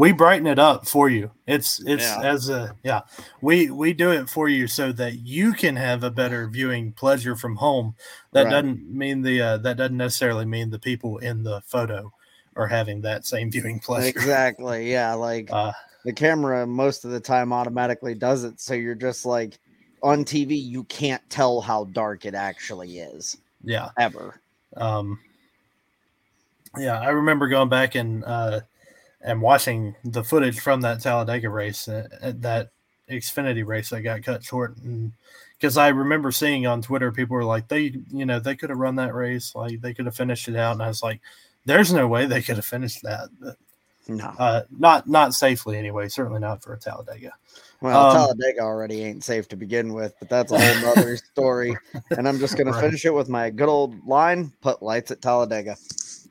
[0.00, 1.30] we brighten it up for you.
[1.46, 2.22] It's it's yeah.
[2.22, 3.02] as a yeah.
[3.42, 7.36] We we do it for you so that you can have a better viewing pleasure
[7.36, 7.96] from home.
[8.32, 8.50] That right.
[8.50, 12.14] doesn't mean the uh, that doesn't necessarily mean the people in the photo
[12.56, 14.08] are having that same viewing pleasure.
[14.08, 14.90] Exactly.
[14.90, 15.72] Yeah, like uh,
[16.06, 19.58] the camera most of the time automatically does it so you're just like
[20.02, 23.36] on TV you can't tell how dark it actually is.
[23.62, 23.90] Yeah.
[23.98, 24.40] Ever.
[24.78, 25.20] Um
[26.78, 28.60] yeah, I remember going back and uh
[29.22, 32.70] and watching the footage from that Talladega race, uh, uh that
[33.10, 35.12] Xfinity race that got cut short, and
[35.58, 38.78] because I remember seeing on Twitter people were like, they, you know, they could have
[38.78, 41.20] run that race, like they could have finished it out, and I was like,
[41.66, 43.28] there's no way they could have finished that.
[43.40, 43.56] But,
[44.08, 46.08] no, uh, not not safely anyway.
[46.08, 47.32] Certainly not for a Talladega.
[47.80, 51.76] Well, um, Talladega already ain't safe to begin with, but that's a whole other story.
[52.10, 55.76] And I'm just gonna finish it with my good old line: put lights at Talladega.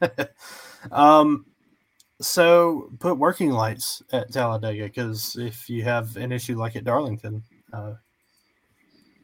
[0.92, 1.46] um,
[2.22, 7.44] so put working lights at Talladega because if you have an issue like at Darlington,
[7.72, 7.94] uh,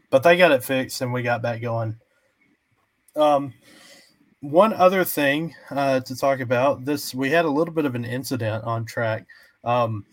[0.09, 1.97] but they got it fixed and we got back going.
[3.15, 3.53] Um,
[4.39, 8.05] one other thing uh, to talk about this, we had a little bit of an
[8.05, 9.25] incident on track
[9.63, 10.05] um,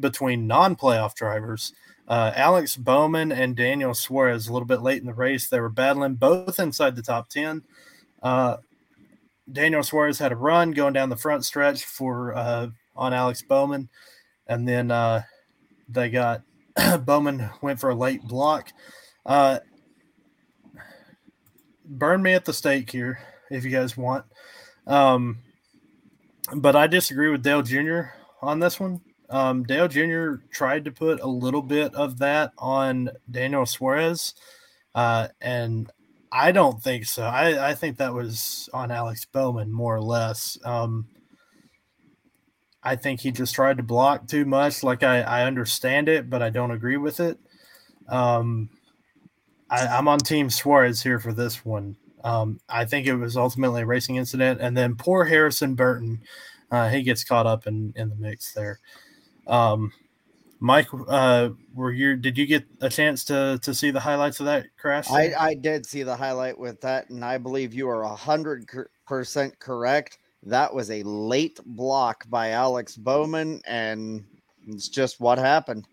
[0.00, 1.72] between non-playoff drivers.
[2.08, 5.48] Uh, Alex Bowman and Daniel Suarez a little bit late in the race.
[5.48, 7.62] They were battling both inside the top 10.
[8.22, 8.58] Uh,
[9.50, 13.88] Daniel Suarez had a run going down the front stretch for uh, on Alex Bowman,
[14.46, 15.22] and then uh,
[15.88, 16.42] they got
[17.04, 18.72] Bowman went for a late block.
[19.24, 19.58] Uh,
[21.84, 24.24] burn me at the stake here if you guys want,
[24.86, 25.38] um,
[26.54, 28.02] but I disagree with Dale Jr.
[28.42, 29.00] on this one.
[29.28, 30.34] Um, Dale Jr.
[30.52, 34.34] tried to put a little bit of that on Daniel Suarez,
[34.94, 35.90] uh, and
[36.38, 37.22] I don't think so.
[37.22, 40.58] I, I think that was on Alex Bowman more or less.
[40.66, 41.06] Um,
[42.82, 44.82] I think he just tried to block too much.
[44.82, 47.38] Like I, I understand it, but I don't agree with it.
[48.06, 48.68] Um,
[49.70, 51.96] I, am on Team Suarez here for this one.
[52.22, 56.20] Um, I think it was ultimately a racing incident, and then poor Harrison Burton,
[56.70, 58.78] uh, he gets caught up in in the mix there.
[59.46, 59.90] Um,
[60.58, 62.16] Mike, uh, were you?
[62.16, 65.10] Did you get a chance to to see the highlights of that crash?
[65.10, 68.66] I, I did see the highlight with that, and I believe you are a hundred
[69.06, 70.18] percent correct.
[70.44, 74.24] That was a late block by Alex Bowman, and
[74.66, 75.86] it's just what happened.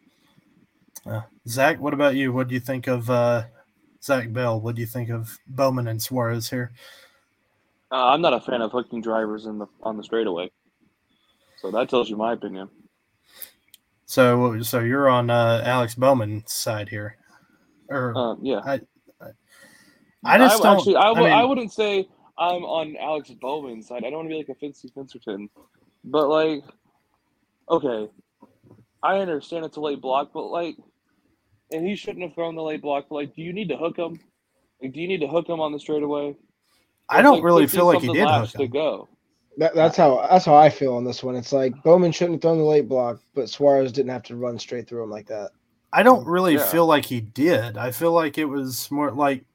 [1.06, 2.32] Uh, Zach, what about you?
[2.32, 3.44] What do you think of uh,
[4.02, 4.62] Zach Bell?
[4.62, 6.72] What do you think of Bowman and Suarez here?
[7.92, 10.52] Uh, I'm not a fan of hooking drivers in the on the straightaway,
[11.58, 12.70] so that tells you my opinion.
[14.06, 17.18] So, so you're on uh, Alex Bowman's side here,
[17.90, 18.60] or uh, yeah.
[18.66, 18.82] I,
[19.22, 19.30] I,
[20.26, 20.78] I just I, don't.
[20.78, 24.04] actually, I, I w- I mean- wouldn't say I'm on Alex Bowman's side.
[24.06, 25.50] I don't want to be like a Fincy Finsterton,
[26.04, 26.64] but like,
[27.70, 28.10] okay,
[29.02, 30.76] I understand it's a late block, but like,
[31.72, 33.06] and he shouldn't have thrown the late block.
[33.10, 34.20] But like, do you need to hook him?
[34.82, 36.36] Like, do you need to hook him on the straightaway?
[37.10, 39.08] I don't like, really feel like he did hook to go.
[39.58, 41.36] That, that's how that's how I feel on this one.
[41.36, 44.58] It's like Bowman shouldn't have thrown the late block, but Suarez didn't have to run
[44.58, 45.52] straight through him like that.
[45.92, 46.66] I don't really Yeah.
[46.66, 47.78] feel like he did.
[47.78, 49.46] I feel like it was more like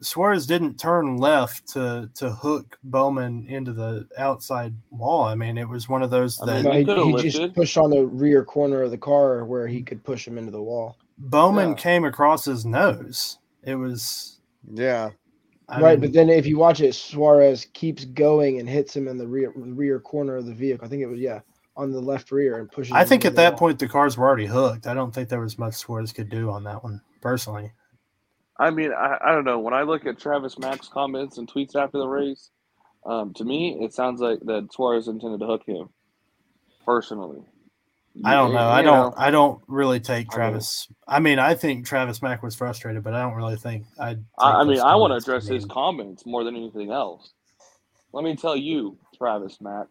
[0.00, 5.22] Suarez didn't turn left to to hook Bowman into the outside wall.
[5.22, 7.78] I mean, it was one of those I mean, No, he he, he just pushed
[7.78, 10.96] on the rear corner of the car where he could push him into the wall.
[11.16, 11.74] Bowman Yeah.
[11.76, 13.38] came across his nose.
[13.62, 14.40] It was
[14.72, 15.10] Yeah.
[15.68, 19.08] I right, mean, but then if you watch it, Suarez keeps going and hits him
[19.08, 20.84] in the rear rear corner of the vehicle.
[20.84, 21.40] I think it was yeah
[21.76, 22.92] on the left rear and pushes.
[22.92, 23.58] I think at that wall.
[23.60, 24.86] point the cars were already hooked.
[24.86, 27.72] I don't think there was much Suarez could do on that one personally.
[28.58, 29.58] I mean, I, I don't know.
[29.58, 32.50] When I look at Travis Mack's comments and tweets after the race,
[33.04, 35.88] um, to me, it sounds like that Suarez intended to hook him.
[36.84, 37.42] Personally,
[38.22, 38.60] I don't know.
[38.60, 39.14] You I don't.
[39.18, 40.88] I don't really take I mean- Travis.
[41.08, 43.86] I mean, I think Travis Mack was frustrated, but I don't really think.
[43.98, 44.16] I.
[44.38, 47.32] I, I mean, I want to address his comments more than anything else.
[48.12, 49.88] Let me tell you, Travis Mack,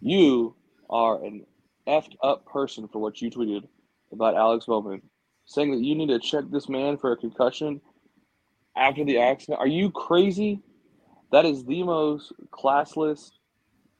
[0.00, 0.54] you
[0.90, 1.46] are an
[1.86, 3.66] effed up person for what you tweeted
[4.12, 5.00] about Alex Bowman,
[5.46, 7.80] saying that you need to check this man for a concussion
[8.76, 9.58] after the accident.
[9.58, 10.60] Are you crazy?
[11.32, 13.30] That is the most classless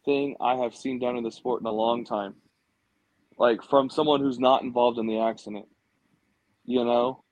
[0.04, 2.34] thing I have seen done in the sport in a long time.
[3.38, 5.66] Like from someone who's not involved in the accident.
[6.64, 7.22] You know?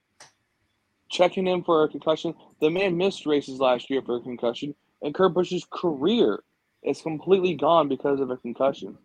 [1.14, 2.34] checking him for a concussion.
[2.60, 6.42] The man missed races last year for a concussion, and Kurt Busch's career
[6.82, 8.98] is completely gone because of a concussion.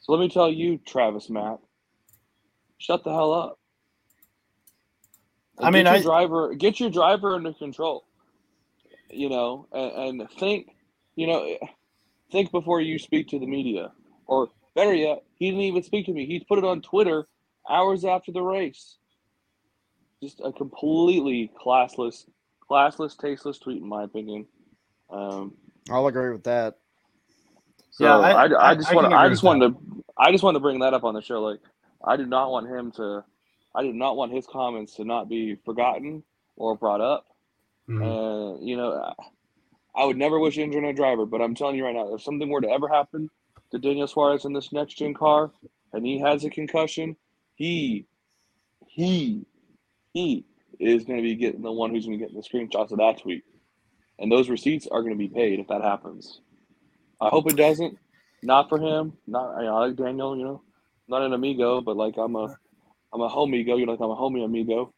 [0.00, 1.58] So let me tell you, Travis Mack,
[2.78, 3.58] shut the hell up.
[5.58, 8.04] And I mean, get your I- driver get your driver under control.
[9.10, 10.68] You know, and, and think,
[11.16, 11.56] you know,
[12.30, 13.90] think before you speak to the media,
[14.26, 16.24] or better yet, he didn't even speak to me.
[16.24, 17.26] He put it on Twitter
[17.68, 18.96] hours after the race
[20.22, 22.24] just a completely classless,
[22.68, 24.46] classless, tasteless tweet, in my opinion.
[25.10, 25.54] Um,
[25.90, 26.78] I'll agree with that.
[27.90, 30.04] so Yeah, I- I, I, I- just want can to, I just with wanted to,
[30.16, 31.40] I just wanted to bring that up on the show.
[31.42, 31.60] Like,
[32.04, 33.24] I do not want him to,
[33.74, 36.22] I do not want his comments to not be forgotten
[36.56, 37.26] or brought up.
[37.88, 38.56] Mhm.
[38.58, 39.24] And you know, I-
[40.02, 42.22] I would never wish injury on a driver, but I'm telling you right now, if
[42.22, 43.30] something were to ever happen
[43.70, 45.50] to Daniel Suarez in this next gen car,
[45.92, 47.16] and he has a concussion,
[47.54, 48.06] he,
[48.86, 49.46] he,
[50.12, 50.44] he
[50.78, 53.20] is going to be getting the one who's going to get the screenshots of that
[53.20, 53.44] tweet,
[54.18, 56.40] and those receipts are going to be paid if that happens.
[57.20, 57.98] I hope it doesn't.
[58.42, 59.14] Not for him.
[59.26, 60.36] Not I like Daniel.
[60.36, 60.62] You know,
[61.08, 62.56] not an amigo, but like I'm a,
[63.12, 63.78] I'm a homigo.
[63.78, 64.92] You know, like I'm a homie amigo.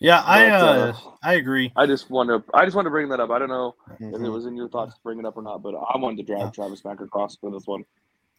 [0.00, 0.48] Yeah, I.
[0.48, 1.72] But, Uh, uh, I agree.
[1.76, 2.42] I just want to.
[2.54, 3.30] I just want to bring that up.
[3.30, 4.32] I don't know if it Mhm.
[4.32, 6.40] was in your thoughts to bring it up or not, but I wanted to drag
[6.40, 6.50] Yeah.
[6.50, 7.84] Travis back across for this one.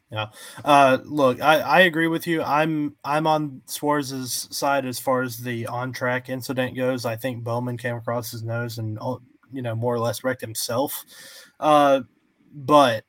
[0.10, 0.28] Yeah.
[0.66, 2.42] Uh, look, I, I agree with you.
[2.42, 7.06] I'm I'm on Suarez's side as far as the on track incident goes.
[7.06, 9.22] I think Bowman came across his nose and oh,
[9.54, 11.06] you know more or less wrecked himself.
[11.60, 12.02] Uh,
[12.54, 13.06] but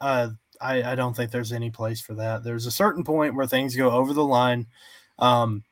[0.00, 2.42] uh, I I don't think there's any place for that.
[2.44, 4.66] There's a certain point where things go over the line.
[5.18, 5.62] Um,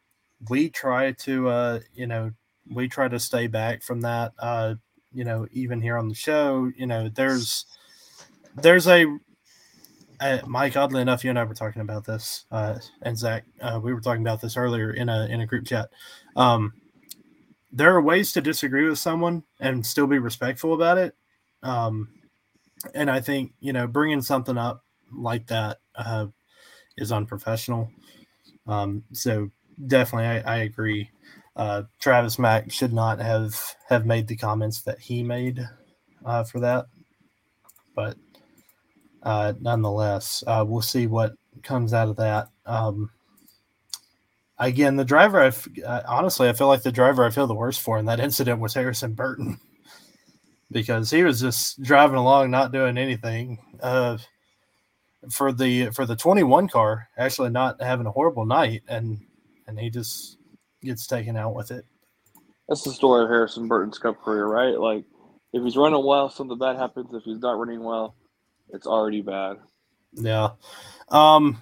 [0.49, 2.33] we try to uh, you know
[2.71, 4.33] we try to stay back from that.
[4.39, 4.75] Uh,
[5.13, 7.67] you know, even here on the show, you know, there's
[8.57, 9.07] there's a
[10.21, 13.81] uh, Mike, oddly enough, you and I were talking about this, uh, and Zach, uh,
[13.83, 15.91] we were talking about this earlier in a in a group chat.
[16.37, 16.75] Um,
[17.73, 21.17] there are ways to disagree with someone and still be respectful about it,
[21.63, 22.09] um,
[22.95, 26.27] and I think you know bringing something up like that uh,
[26.97, 27.91] is unprofessional.
[28.67, 29.51] Um, so
[29.87, 31.11] definitely, I, I agree.
[31.55, 33.55] Uh, Travis Mack should not have
[33.89, 35.67] have made the comments that he made
[36.25, 36.87] uh, for that,
[37.95, 38.17] but
[39.23, 42.49] uh, nonetheless, uh, we'll see what comes out of that.
[42.65, 43.11] Um,
[44.59, 45.53] again, the driver,
[45.87, 48.61] uh, honestly, I feel like the driver I feel the worst for in that incident
[48.61, 49.61] was Harrison Burton
[50.71, 53.59] because he was just driving along, not doing anything.
[53.81, 54.19] Uh,
[55.31, 59.21] for the for the 21 car, actually not having a horrible night, and
[59.73, 60.37] and he just
[60.83, 61.87] gets taken out with it.
[62.69, 64.79] That's the story of Harrison Burton's Cup career, right?
[64.79, 65.05] Like,
[65.53, 67.13] if he's running well, something bad happens.
[67.13, 68.15] If he's not running well,
[68.69, 69.57] it's already bad.
[70.13, 70.51] Yeah.
[71.09, 71.61] Um,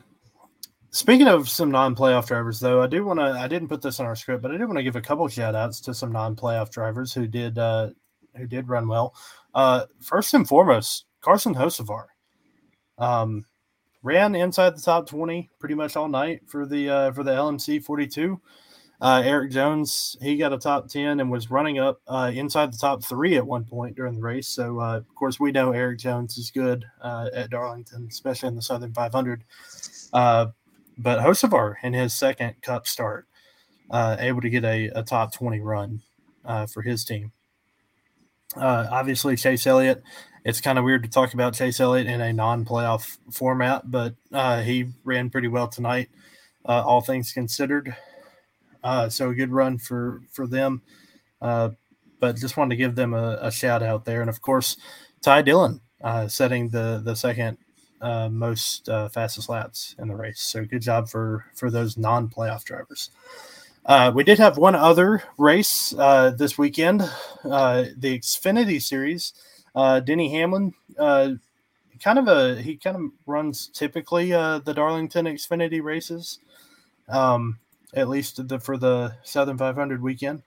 [0.90, 3.26] speaking of some non-playoff drivers, though, I do want to.
[3.26, 5.26] I didn't put this on our script, but I do want to give a couple
[5.28, 7.90] shout outs to some non-playoff drivers who did uh,
[8.36, 9.14] who did run well.
[9.54, 12.06] Uh, first and foremost, Carson Hocevar.
[12.98, 13.44] Um,
[14.03, 17.82] ran inside the top twenty pretty much all night for the uh, for the LMC
[17.82, 18.40] forty two.
[19.01, 22.76] Uh, Erik Jones, he got a top 10 and was running up uh, inside the
[22.76, 24.48] top three at one point during the race.
[24.48, 28.57] So, uh, of course, we know Erik Jones is good uh, at Darlington, especially in
[28.57, 29.42] the Southern 500.
[30.12, 30.48] Uh,
[30.98, 33.26] but Hocevar in his second cup start,
[33.90, 36.03] able to get a, a, top 20 run
[36.70, 37.32] for his team.
[38.55, 40.03] obviously, Chase Elliott,
[40.45, 44.14] it's kind of weird to talk about Chase Elliott in a non playoff format, but
[44.64, 46.09] he ran pretty well tonight,
[46.64, 47.97] all things considered.
[48.82, 50.82] Uh, so a good run for for them.
[51.41, 51.70] Uh,
[52.18, 54.76] but just wanted to give them a, a, shout out there, and of course,
[55.22, 57.59] Ty Dillon uh, setting the the second
[58.01, 60.41] uh, most uh, fastest laps in the race.
[60.41, 63.11] So good job for for those non playoff drivers.
[63.86, 67.01] Uh, we did have one other race this weekend,
[67.43, 69.32] the Xfinity Series.
[69.75, 76.39] Denny Hamlin kind of a he kind of runs typically uh, the Darlington Xfinity races.
[77.09, 77.59] Um,
[77.95, 80.43] at least the, for the Southern 500 weekend.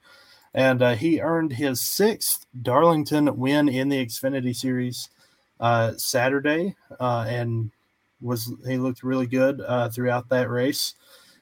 [0.52, 5.10] And uh, he earned his sixth Darlington win in the Xfinity Series
[5.58, 7.70] uh, Saturday, uh, and
[8.20, 10.94] was he looked really good uh, throughout that race.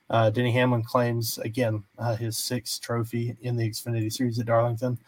[0.08, 4.98] Uh, Denny Hamlin claims again uh, his sixth trophy in the Xfinity Series at Darlington.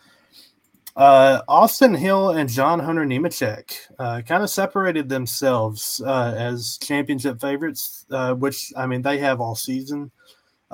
[0.97, 8.07] Austin Hill and John Hunter Nemechek kind of separated themselves as championship favorites,
[8.39, 10.11] which I mean they have all season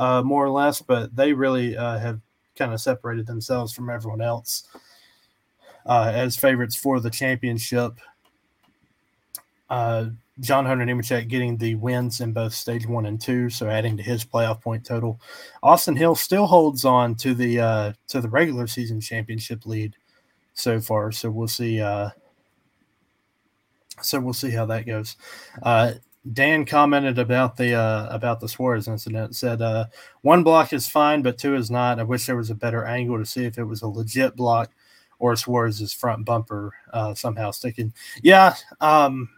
[0.01, 2.21] uh, more or less, but they really uh, have
[2.57, 4.67] kind of separated themselves from everyone else
[5.87, 8.01] uh, as favorites for the championship.
[9.69, 10.07] Uh,
[10.41, 14.03] John Hunter Nemechek getting the wins in both stage one and two, so adding to
[14.03, 15.21] his playoff point total.
[15.63, 19.97] Austin Hill still holds on to the uh, to the regular season championship lead
[20.55, 21.81] so far, so we'll see.
[21.81, 22.11] Uh,
[24.03, 25.17] so we'll see how that goes.
[25.63, 25.93] Uh,
[26.33, 29.35] Dan commented about the uh, about the Suarez incident.
[29.37, 29.87] Said uh,
[30.21, 31.99] one block is fine, but two is not.
[31.99, 34.71] I wish there was a better angle to see if it was a legit block
[35.19, 37.95] or Suarez's front bumper uh, somehow sticking.
[38.23, 39.31] Yeah, um,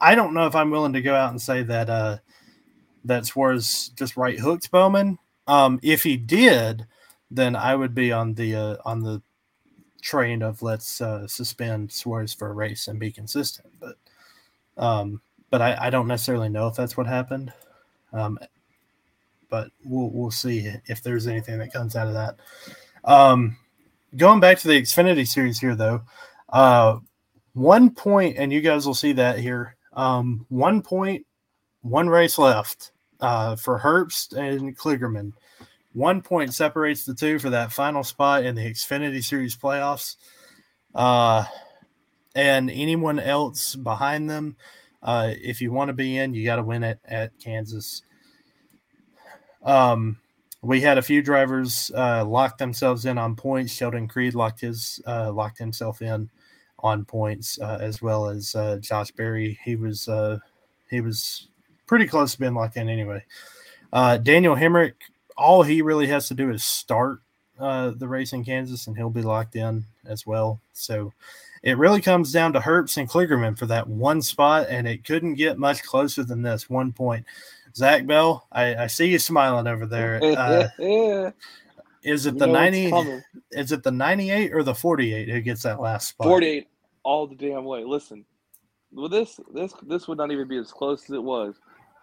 [0.00, 2.18] I don't know if I'm willing to go out and say that uh,
[3.04, 5.18] that Suarez just right hooked Bowman.
[5.46, 6.86] Um, if he did,
[7.30, 9.22] then I would be on the uh, on the
[10.06, 13.68] train of let's uh, suspend Suarez for a race and be consistent.
[13.80, 13.96] But
[14.76, 17.52] um, but I, I don't necessarily know if that's what happened.
[18.12, 18.38] Um,
[19.50, 22.36] but we'll we'll see if there's anything that comes out of that.
[23.04, 23.56] Um,
[24.16, 26.02] going back to the Xfinity series here, though,
[26.50, 26.98] uh,
[27.54, 29.76] one point, and you guys will see that here.
[29.92, 31.26] Um, one point,
[31.82, 35.32] one race left uh, for Herbst and Kligerman.
[35.96, 40.16] One point separates the two for that final spot in the Xfinity Series playoffs.
[40.94, 41.46] Uh,
[42.34, 44.56] and anyone else behind them
[45.02, 48.02] uh, if you want to be in, you got to win it at Kansas.
[49.64, 50.18] Um,
[50.60, 53.72] we had a few drivers uh, lock themselves in on points.
[53.72, 56.28] Sheldon Creed locked his uh, locked himself in
[56.80, 59.58] on points, uh, as well as uh, Josh Berry.
[59.64, 60.40] He was uh,
[60.90, 61.48] he was
[61.86, 63.24] pretty close to being locked in anyway.
[63.94, 64.94] Uh, Daniel Hemric,
[65.36, 67.20] all he really has to do is start
[67.58, 70.60] uh, the race in Kansas, and he'll be locked in as well.
[70.72, 71.12] So
[71.62, 75.34] it really comes down to Herbst and Kligerman for that one spot, and it couldn't
[75.34, 77.26] get much closer than this one point.
[77.74, 80.20] Zach Bell, I, I see you smiling over there.
[80.36, 81.30] Uh,
[82.02, 82.92] is it you the ninety?
[83.50, 86.28] Is it the ninety-eight or the forty-eight who gets that last spot?
[86.28, 86.68] Forty-eight,
[87.02, 87.82] all the damn way.
[87.82, 88.24] Listen,
[88.92, 91.56] well, this this this would not even be as close as it was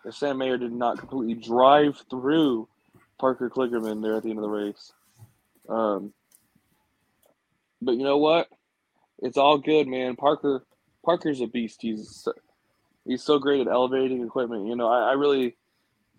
[0.04, 2.68] if Sam Mayer did not completely drive through
[3.20, 4.94] Parker Kligerman there at the end of the race.
[5.70, 6.14] Um,
[7.82, 8.48] but you know what?
[9.24, 10.16] it's all good, man.
[10.16, 10.66] Parker
[11.04, 11.82] Parker's a beast.
[11.82, 12.28] He's
[13.06, 14.68] he's so great at elevating equipment.
[14.68, 15.56] You know, I, I really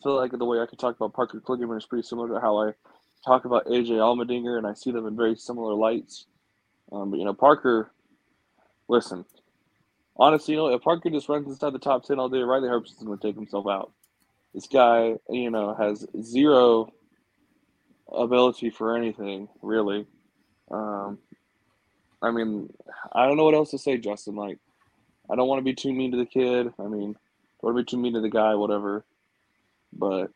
[0.02, 2.58] feel like the way I could talk about Parker Kligerman is pretty similar to how
[2.58, 2.72] I
[3.24, 6.26] talk about AJ Allmendinger, and I see them in very similar lights.
[6.90, 7.90] Um, but you know, Parker,
[8.88, 9.24] listen,
[10.16, 12.96] honestly, you know, if Parker just runs inside the top ten all day, Riley Herbst
[12.96, 13.92] is going to take himself out.
[14.54, 16.92] This guy, you know, has zero
[18.12, 20.06] ability for anything really.
[20.70, 21.18] Um,
[22.22, 22.72] I mean,
[23.12, 24.36] I don't know what else to say, Justin.
[24.36, 24.58] Like,
[25.30, 26.72] I don't want to be too mean to the kid.
[26.78, 29.04] I mean, don't want to be too mean to the guy, whatever.
[29.92, 30.30] But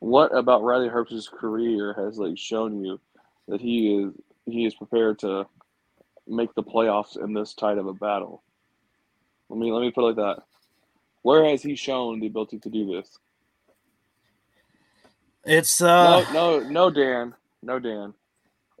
[0.00, 3.00] what about Riley Herbst's career has like shown you
[3.48, 4.12] that he is
[4.46, 5.46] he is prepared to
[6.26, 8.42] make the playoffs in this tight of a battle?
[9.48, 10.42] Let me let me put it like that.
[11.22, 13.18] Where has he shown the ability to do this?
[15.44, 18.14] It's uh no no no Dan no Dan.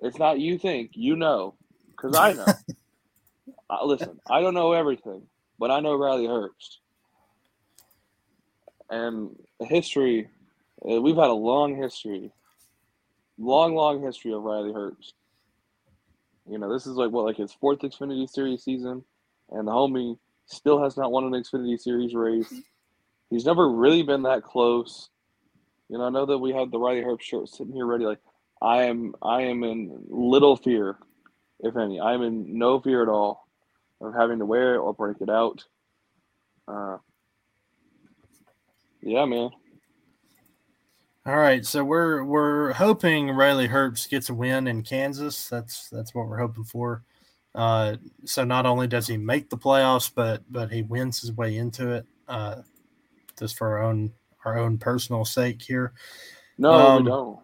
[0.02, 1.54] It's not you think, you know,
[1.90, 2.46] because I know.
[3.70, 5.22] uh, listen, I don't know everything,
[5.58, 6.78] but I know Riley Herbst.
[8.88, 10.28] And history
[10.88, 12.32] Uh, We've had a long history,
[13.38, 15.12] long, long history of Riley Herbst.
[16.48, 19.04] You know, this is like what, like his fourth Xfinity Series season,
[19.50, 20.18] and the homie
[20.50, 22.52] still has not won an Xfinity Series race.
[23.30, 25.10] He's never really been that close.
[25.88, 28.04] You know, I know that we have the Riley Herbst shirt sitting here ready.
[28.04, 28.20] Like,
[28.62, 30.98] I am, I am in little fear,
[31.60, 32.00] if any.
[32.00, 33.46] I am in no fear at all
[34.00, 35.64] of having to wear it or break it out.
[36.68, 36.98] Uh,
[39.02, 39.50] yeah, man.
[41.26, 45.48] All right, so we're we're hoping Riley Herbst gets a win in Kansas.
[45.48, 47.04] That's that's what we're hoping for.
[47.54, 51.56] Uh, so not only does he make the playoffs, but but he wins his way
[51.56, 52.06] into it.
[52.28, 52.62] Uh,
[53.38, 54.12] just for our own
[54.44, 55.92] our own personal sake here.
[56.58, 57.38] No, Um, we don't.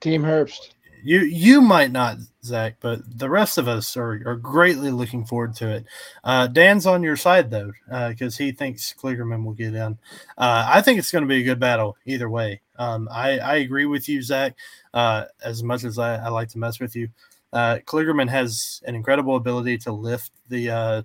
[0.00, 0.70] Team Herbst.
[1.02, 5.54] You you might not, Zach, but the rest of us are, are greatly looking forward
[5.56, 5.86] to it.
[6.22, 7.72] Uh, Dan's on your side though,
[8.10, 9.98] because he thinks Kligerman will get in.
[10.36, 12.60] Uh, I think it's going to be a good battle either way.
[12.78, 14.54] Um, I I agree with you, Zach.
[14.92, 17.08] Uh, as much as I, I like to mess with you,
[17.52, 21.02] uh, Kligerman has an incredible ability to lift the uh,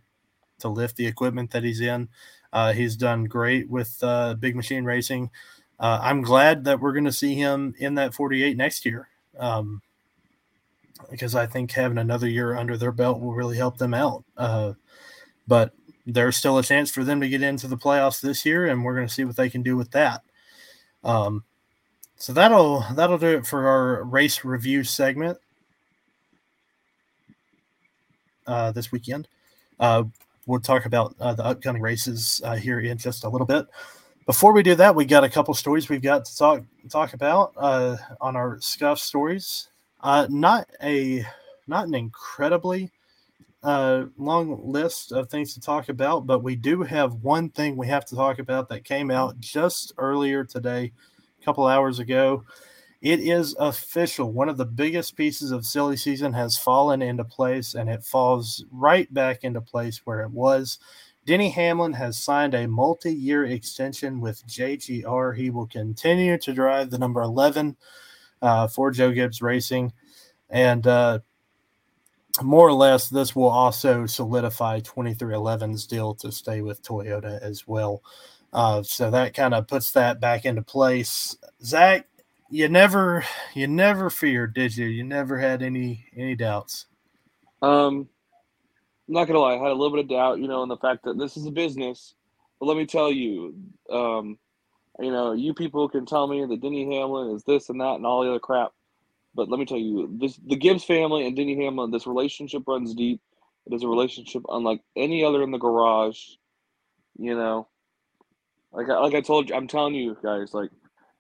[0.60, 2.10] to lift the equipment that he's in.
[2.54, 5.30] Uh, he's done great with uh, big machine racing.
[5.80, 9.10] Uh, I'm glad that we're going to see him in that 48 next year.
[9.38, 9.82] Um,
[11.12, 14.24] because I think having another year under their belt will really help them out.
[14.38, 14.74] Uh,
[15.48, 15.74] but
[16.06, 18.96] there's still a chance for them to get into the playoffs this year, and we're
[18.96, 20.22] going to see what they can do with that.
[21.04, 21.43] Um,
[22.16, 25.38] so that'll that'll do it for our race review segment
[28.48, 29.28] uh, this weekend.
[29.80, 30.04] Uh,
[30.46, 33.66] we'll talk about uh, the upcoming races uh, here in just a little bit.
[34.26, 37.54] Before we do that, we got a couple stories we've got to talk talk about
[37.58, 39.70] uh, on our scuff stories.
[40.02, 41.26] Uh, not a
[41.68, 42.91] not an incredibly
[43.64, 48.06] long list of things to talk about, but we do have one thing we have
[48.06, 50.91] to talk about that came out just earlier today,
[51.41, 52.43] a couple hours ago.
[53.06, 54.32] It is official.
[54.32, 58.66] One of the biggest pieces of silly season has fallen into place, and it falls
[58.72, 60.80] right back into place where it was.
[61.24, 65.38] Denny Hamlin has signed a multi year extension with JGR.
[65.38, 67.78] He will continue to drive the number 11
[68.41, 69.93] uh, for Joe Gibbs Racing.
[70.49, 71.20] And uh,
[72.41, 78.01] more or less, this will also solidify 23XI's deal to stay with Toyota as well.
[78.51, 81.38] Uh, so that kind of puts that back into place.
[81.64, 82.08] Zach,
[82.50, 83.24] you never,
[83.54, 84.86] you never feared, did you?
[84.86, 86.86] You never had any any doubts.
[87.62, 88.08] Um,
[89.08, 90.78] I'm not gonna lie, I had a little bit of doubt, you know, in the
[90.78, 92.16] fact that this is a business.
[92.60, 93.56] But let me tell you,
[93.89, 94.38] um,
[95.00, 98.06] you know, you people can tell me that Denny Hamlin is this and that and
[98.06, 98.72] all the other crap.
[99.34, 102.93] But let me tell you, this the Gibbs family and Denny Hamlin, this relationship runs
[102.93, 103.22] deep.
[103.66, 106.20] It is a relationship unlike any other in the garage.
[107.18, 107.68] You know,
[108.72, 110.70] like like I told you, I'm telling you guys, like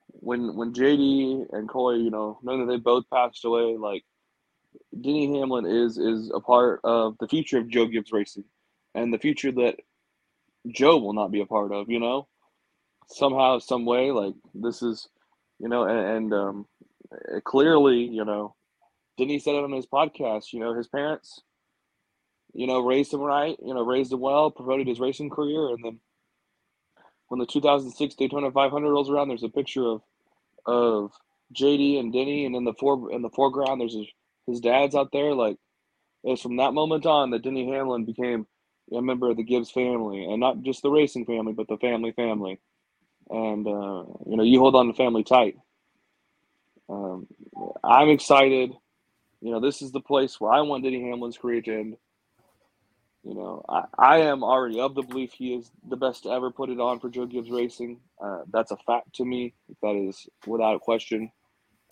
[0.07, 4.03] when when JD and Coy, you know, knowing that they both passed away, like
[4.99, 8.45] Denny Hamlin is is a part of the future of Joe Gibbs Racing,
[8.93, 9.75] and the future that
[10.67, 11.89] Joe will not be a part of.
[11.89, 12.27] You know,
[13.07, 15.07] somehow, some way, like this is,
[15.59, 16.65] you know, and, and um,
[17.43, 18.55] clearly, you know,
[19.17, 20.53] Denny said it on his podcast.
[20.53, 21.41] You know, his parents,
[22.53, 23.57] you know, raised him right.
[23.63, 25.99] You know, raised him well, promoted his racing career, and then
[27.27, 30.01] when the 2006 Daytona 500 rolls around, there's a picture of
[30.65, 31.11] of
[31.55, 34.07] JD and Denny, and in the fore in the foreground, there's his,
[34.47, 35.33] his dad's out there.
[35.33, 35.57] Like
[36.23, 38.47] it was from that moment on that Denny Hamlin became
[38.95, 42.11] a member of the Gibbs family, and not just the racing family, but the family
[42.11, 42.59] family.
[43.29, 45.55] And uh, you know, you hold on to family tight.
[46.89, 47.27] Um,
[47.83, 48.71] I'm excited.
[49.41, 51.97] You know, this is the place where I want Denny Hamlin's career to end.
[53.25, 56.51] You know, I, I am already of the belief he is the best to ever
[56.51, 57.99] put it on for Joe Gibbs Racing.
[58.23, 59.55] Uh, that's a fact to me.
[59.81, 61.31] That is without a question.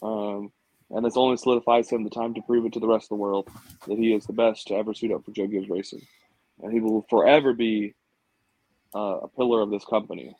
[0.04, 0.52] Um,
[0.92, 3.16] and this only solidifies him the time to prove it to the rest of the
[3.16, 3.50] world
[3.88, 6.06] that he is the best to ever suit up for Joe Gibbs Racing.
[6.62, 7.96] And he will forever be
[8.94, 10.36] uh, a pillar of this company.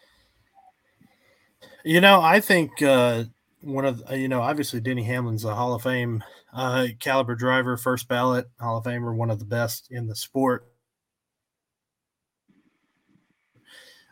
[1.84, 3.24] You know, I think uh,
[3.62, 6.24] one of you know obviously Denny Hamlin's a Hall of Fame
[6.54, 10.68] uh, caliber driver, first ballot Hall of Famer, one of the best in the sport.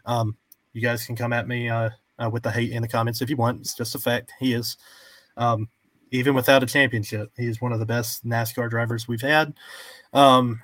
[0.06, 0.38] Um,
[0.74, 1.90] you guys can come at me uh,
[2.20, 3.62] uh, with the hate in the comments if you want.
[3.62, 4.32] It's just a fact.
[4.40, 4.78] He is,
[5.38, 5.70] um,
[6.12, 9.54] even without a championship, he is one of the best NASCAR drivers we've had.
[10.14, 10.62] Um,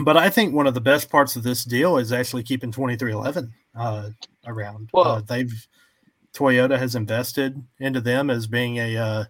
[0.00, 3.50] but I think one of the best parts of this deal is actually keeping 23XI
[3.74, 4.10] uh,
[4.46, 4.90] around.
[4.92, 5.66] Well- uh, they've
[6.36, 9.24] Toyota has invested into them as being a uh,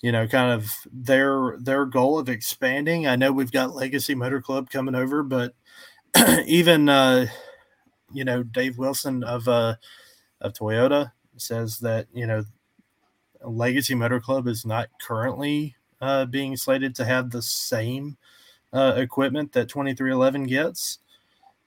[0.00, 3.06] you know kind of their their goal of expanding.
[3.06, 5.54] I know we've got Legacy Motor Club coming over, but
[6.46, 7.26] even uh,
[8.12, 9.76] you know Dave Wilson of uh,
[10.40, 12.44] of Toyota says that you know
[13.42, 18.16] Legacy Motor Club is not currently uh, being slated to have the same
[18.72, 20.98] uh, equipment that 23XI gets.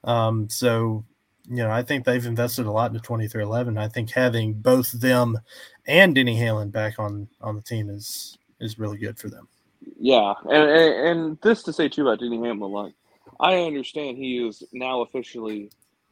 [0.04, 1.04] Um, so,
[1.48, 3.78] you know, I think they've invested a lot into 23XI.
[3.78, 5.40] I think having both them
[5.88, 9.48] and Denny Hamlin back on on the team is is really good for them.
[10.00, 12.94] Yeah, and and, and this to say too about Denny Hamlin, like
[13.40, 15.72] I understand he is now officially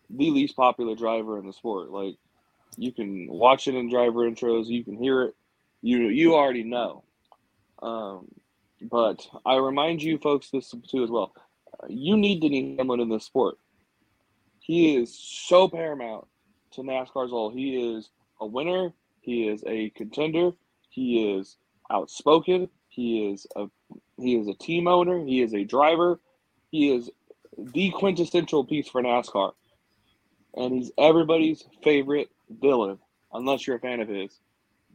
[0.09, 1.91] the least popular driver in the sport.
[1.91, 2.15] Like
[2.77, 5.35] you can watch it in driver intros, you can hear it,
[5.81, 7.03] you you already know.
[7.81, 8.27] Um,
[8.81, 11.33] but I remind you folks this too as well.
[11.87, 13.57] You need Denny Hamlin in this sport.
[14.59, 16.27] He is so paramount
[16.71, 17.49] to NASCAR's all.
[17.49, 18.09] He is
[18.41, 18.93] a winner.
[19.21, 20.51] He is a contender.
[20.89, 21.57] He is
[21.91, 22.69] outspoken.
[22.89, 23.67] He is a
[24.19, 25.23] he is a team owner.
[25.23, 26.19] He is a driver.
[26.69, 27.09] He is
[27.57, 29.53] the quintessential piece for NASCAR.
[30.57, 32.97] And he's everybody's favorite villain,
[33.31, 34.39] unless you're a fan of his.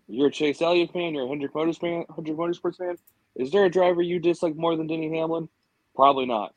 [0.08, 2.98] You're a Chase Elliott fan, you're a Hendrick Motors fan, Hendrick Motorsports fan.
[3.36, 5.48] Is there a driver you dislike more than Denny Hamlin?
[5.94, 6.54] Probably not.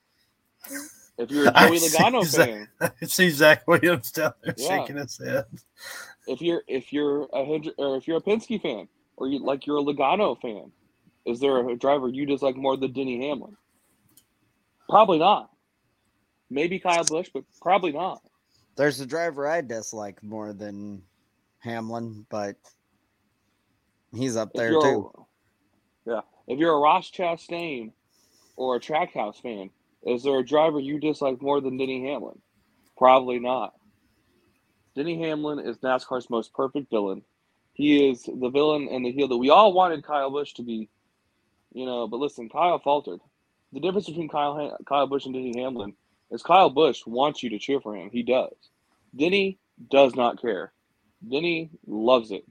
[1.18, 4.68] If you're a Joey Logano fan, I see Zach Williams down there yeah.
[4.68, 5.46] shaking his head.
[6.28, 9.66] If you're if you're a Hendrick, or if you're a Penske fan, or you like
[9.66, 10.72] you're a Logano fan,
[11.26, 13.56] is there a driver you dislike more than Denny Hamlin?
[14.90, 15.52] Probably not.
[16.50, 18.22] Maybe Kyle Busch, but probably not.
[18.76, 21.02] There's a driver I dislike more than
[21.60, 22.58] Hamlin, but
[24.14, 25.12] he's up there too.
[26.06, 26.22] Yeah.
[26.48, 27.92] If you're a Ross Chastain
[28.56, 29.70] or a Trackhouse fan,
[30.04, 32.40] is there a driver you dislike more than Denny Hamlin?
[32.98, 33.74] Probably not.
[34.96, 37.22] Denny Hamlin is NASCAR's most perfect villain.
[37.74, 40.90] He is the villain and the heel that we all wanted Kyle Busch to be,
[41.74, 42.08] you know.
[42.08, 43.20] But listen, Kyle faltered.
[43.74, 45.94] The difference between Kyle Kyle Busch and Denny Hamlin
[46.32, 48.10] is Kyle Busch wants you to cheer for him.
[48.12, 48.54] He does.
[49.16, 49.60] Denny
[49.92, 50.74] does not care.
[51.30, 52.46] Denny loves it.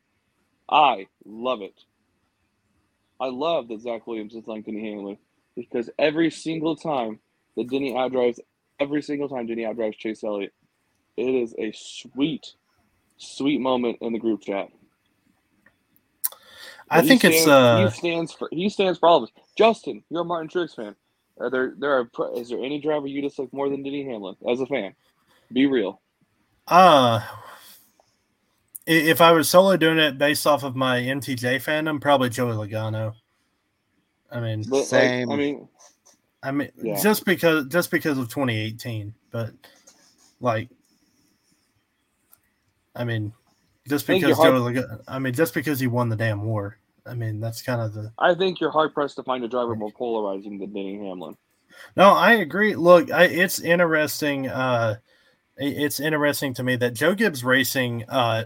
[0.69, 1.81] I love it.
[3.21, 5.19] I love that Zach Williams is like Denny Hamlin
[5.57, 7.21] because every single time
[7.57, 8.41] that Denny outdrives,
[8.81, 10.53] every single time Denny outdrives Chase Elliott,
[11.17, 12.55] it is a sweet,
[13.17, 14.69] sweet moment in the group chat.
[16.91, 19.31] I think stands, it's uh, he stands for he stands for all of us.
[19.57, 20.97] Justin, you're a Martin Truex fan.
[21.39, 24.61] Are there there are is there any driver you dislike more than Denny Hamlin as
[24.61, 24.95] a fan?
[25.53, 26.01] Be real.
[26.67, 27.21] Uh
[28.87, 33.15] if I was solo doing it based off of my MTJ fandom, probably Joey Logano.
[34.31, 35.29] I mean, but, same.
[35.29, 35.69] Like, I mean,
[36.43, 37.01] I mean, yeah.
[37.01, 39.53] just because just because of 2018, but
[40.41, 40.69] like,
[42.95, 43.33] I mean,
[43.89, 46.79] just because Joey Logano, I mean, just because he won the damn war.
[47.07, 48.13] I mean, that's kind of the.
[48.19, 51.37] I think you're hard pressed to find a driver more polarizing than Denny Hamlin.
[51.97, 52.75] No, I agree.
[52.75, 54.49] Look, I, it's interesting.
[54.49, 54.97] Uh,
[55.57, 58.05] it's interesting to me that Joe Gibbs Racing.
[58.09, 58.45] Uh,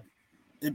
[0.61, 0.75] it,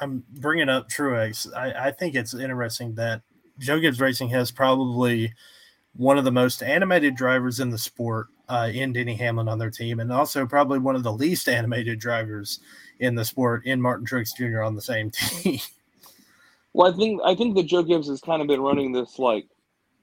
[0.00, 1.54] I'm bringing up Truex.
[1.54, 3.22] I, I think it's interesting that
[3.58, 5.34] Joe Gibbs Racing has probably
[5.94, 9.70] one of the most animated drivers in the sport uh, in Denny Hamlin on their
[9.70, 12.60] team, and also probably one of the least animated drivers
[12.98, 14.62] in the sport in Martin Truex Jr.
[14.62, 15.60] on the same team.
[16.72, 19.46] Well, I think I think that Joe Gibbs has kind of been running this like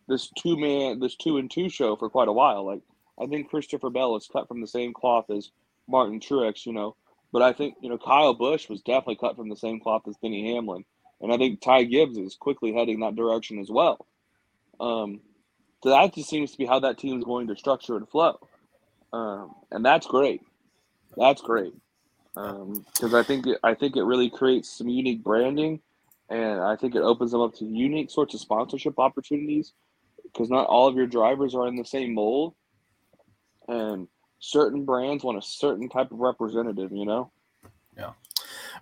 [0.08, 2.66] this two man, this two and two show for quite a while.
[2.66, 2.82] Like
[3.20, 5.52] I think Christopher Bell is cut from the same cloth as
[5.88, 6.96] Martin Truex, you know.
[7.32, 10.18] But I think you know Kyle Busch was definitely cut from the same cloth as
[10.18, 10.84] Denny Hamlin,
[11.22, 14.06] and I think Ty Gibbs is quickly heading that direction as well.
[14.80, 15.22] Um,
[15.84, 18.40] so that just seems to be how that team is going to structure and flow,
[19.14, 20.42] um, and that's great.
[21.16, 21.74] That's great
[22.36, 25.82] because um, I think it, I think it really creates some unique branding
[26.30, 29.74] and I think it opens them up to unique sorts of sponsorship opportunities
[30.24, 32.54] because not all of your drivers are in the same mold,
[33.68, 34.08] and
[34.40, 36.92] certain brands want a certain type of representative.
[36.92, 37.32] You know.
[37.98, 38.12] Yeah.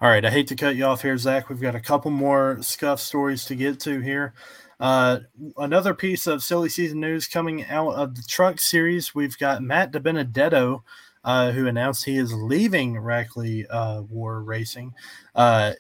[0.02, 0.26] All right.
[0.26, 1.50] I hate to cut you off here, Zach.
[1.50, 4.34] We've got a couple more scuff stories to get to here.
[4.80, 5.20] Uh,
[5.58, 9.16] another piece of silly season news coming out of the truck series.
[9.16, 10.82] We've got Matt DiBenedetto,
[11.24, 14.94] uh, who announced he is leaving Rackley uh, War Racing.
[15.34, 15.74] Uh,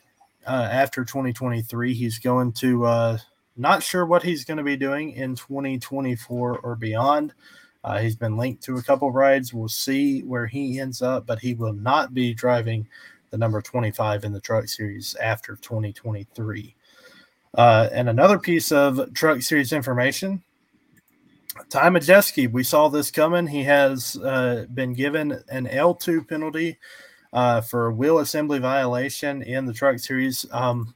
[0.45, 1.93] uh, after 2023.
[1.93, 3.17] He's going to uh,
[3.57, 7.33] not sure what he's going to be doing in 2024 or beyond.
[7.83, 9.53] Uh, he's been linked to a couple rides.
[9.53, 12.87] We'll see where he ends up, but he will not be driving
[13.29, 16.75] the number 25 in the truck series after 2023.
[17.53, 20.43] Uh, and another piece of truck series information
[21.69, 23.47] Ty Majeski, we saw this coming.
[23.47, 26.77] He has uh, been given an L2 penalty
[27.35, 30.45] uh, for wheel assembly violation in the truck series.
[30.51, 30.95] Um,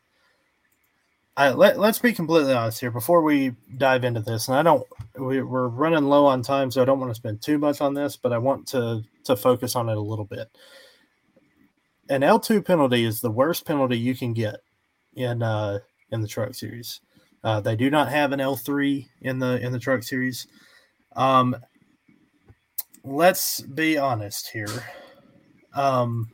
[1.35, 4.47] I, let, us be completely honest here before we dive into this.
[4.47, 4.87] And I don't,
[5.17, 7.93] we, we're running low on time, so I don't want to spend too much on
[7.93, 10.49] this, but I want to to focus on it a little bit.
[12.09, 14.61] an L2 penalty is the worst penalty you can get
[15.15, 15.79] in uh,
[16.11, 17.01] in the truck series.
[17.43, 20.47] Uh, they do not have an L3 in the in the truck series.
[21.15, 21.55] Um,
[23.03, 24.83] let's be honest here.
[25.73, 26.29] Um,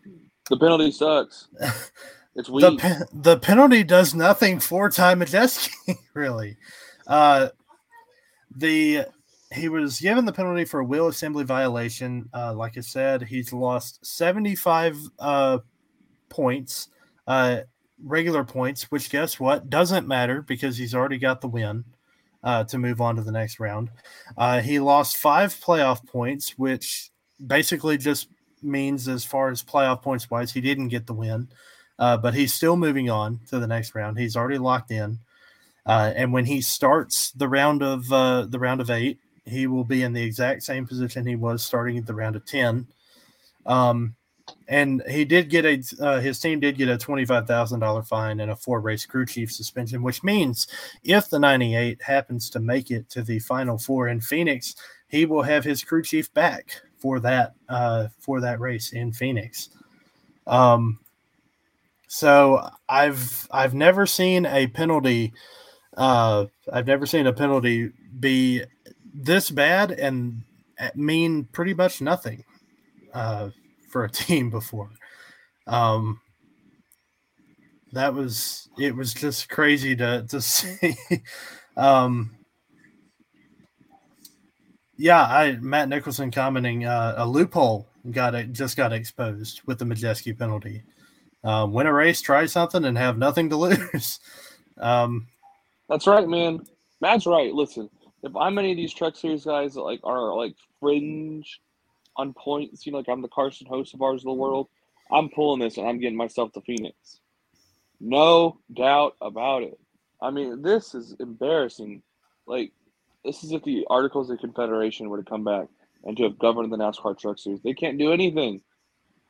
[0.50, 1.48] The penalty sucks.
[2.38, 6.58] It's the pe- the penalty does nothing for Ty Majeski, really.
[7.08, 7.48] Uh,
[8.54, 9.06] the
[9.54, 12.30] he was given the penalty for a wheel assembly violation.
[12.34, 15.60] Uh, like I said, he's lost seventy five uh,
[16.28, 16.90] points,
[17.26, 17.62] uh,
[18.04, 18.92] regular points.
[18.92, 21.86] Which guess what doesn't matter because he's already got the win
[22.44, 23.92] uh, to move on to the next round.
[24.38, 27.12] Uh, he lost five playoff points, which
[27.48, 28.28] basically just
[28.66, 31.48] means as far as playoff points wise, he didn't get the win.
[31.98, 34.20] Uh, but he's still moving on to the next round.
[34.20, 35.20] He's already locked in,
[35.86, 39.86] uh, and when he starts the round of uh, the round of eight, he will
[39.86, 42.88] be in the exact same position he was starting the round of ten.
[43.66, 44.16] Um,
[44.68, 48.04] and he did get a uh, his team did get a twenty five thousand dollar
[48.04, 50.68] fine and a four race crew chief suspension, which means
[51.04, 54.76] if the ninety eight happens to make it to the final four in Phoenix,
[55.08, 59.70] he will have his crew chief back for that uh, for that race in Phoenix.
[60.48, 61.00] Um,
[62.08, 65.34] so I've I've never seen a penalty.
[65.98, 68.64] Uh, I've never seen a penalty be
[69.14, 70.44] this bad and
[70.94, 72.44] mean pretty much nothing
[73.14, 73.50] uh,
[73.90, 74.90] for a team before.
[75.68, 76.20] Um,
[77.94, 80.96] that was it was just crazy to to see.
[81.78, 82.36] um,
[84.98, 89.86] yeah, I Matt Nicholson commenting uh, a loophole got it just got exposed with the
[89.86, 90.84] Majeski penalty.
[91.44, 94.20] Uh, win a race, try something, and have nothing to lose.
[94.78, 95.28] um,
[95.90, 96.62] That's right, man.
[97.02, 97.54] Matt's right.
[97.54, 97.90] Listen,
[98.24, 101.62] if I'm any of these truck series guys that like are like fringe
[102.18, 104.68] on points, you know, like I'm the Carson Hocevars of the world,
[105.12, 107.20] I'm pulling this and I'm getting myself to Phoenix.
[108.00, 109.80] No doubt about it.
[110.22, 112.02] I mean, this is embarrassing.
[112.48, 112.72] Like,
[113.26, 115.68] this is if the Articles of Confederation were to come back
[116.04, 117.62] and to have governed the NASCAR Truck Series.
[117.62, 118.62] They can't do anything.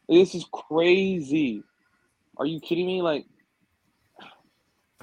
[0.09, 1.63] This is crazy.
[2.37, 3.01] Are you kidding me?
[3.01, 3.25] Like,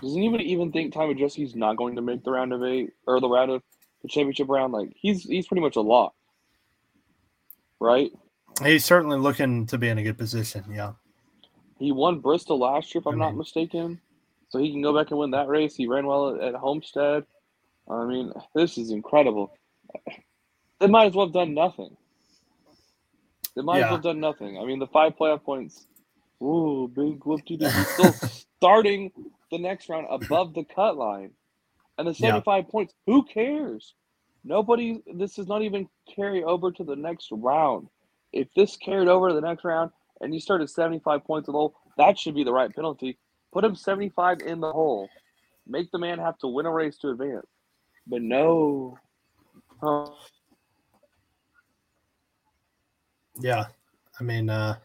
[0.01, 3.21] does anybody even think Ty Majeski's not going to make the round of eight or
[3.21, 3.63] the round of
[4.03, 4.73] the championship round?
[4.73, 6.15] Like, he's he's pretty much a lock,
[7.81, 8.13] right?
[8.63, 10.65] he's certainly looking to be in a good position.
[10.71, 10.93] Yeah.
[11.79, 14.01] He won Bristol last year, if I'm I not mistaken.
[14.51, 15.75] So he can go back and win that race.
[15.75, 17.25] He ran well at, at Homestead.
[17.91, 19.53] I mean, this is incredible.
[20.81, 21.97] They might as well have done nothing.
[23.55, 24.59] They might as well have done nothing.
[24.59, 25.87] I mean, the five playoff points.
[26.43, 27.69] Ooh, big whoop de doo.
[27.85, 28.15] Still
[28.57, 29.13] starting
[29.51, 31.33] the next round above the cut line.
[31.99, 32.29] And the Yeah.
[32.31, 33.95] 75 points, who cares?
[34.45, 37.89] Nobody, this does not even carry over to the next round.
[38.33, 41.59] If this carried over to the next round and you started 75 points in the
[41.59, 43.19] hole, that should be the right penalty.
[43.53, 45.09] Put him 75 in the hole.
[45.67, 47.47] Make the man have to win a race to advance.
[48.07, 48.99] But no.
[49.83, 50.15] Oh,
[53.41, 53.67] Yeah.
[54.21, 54.77] I mean, uh,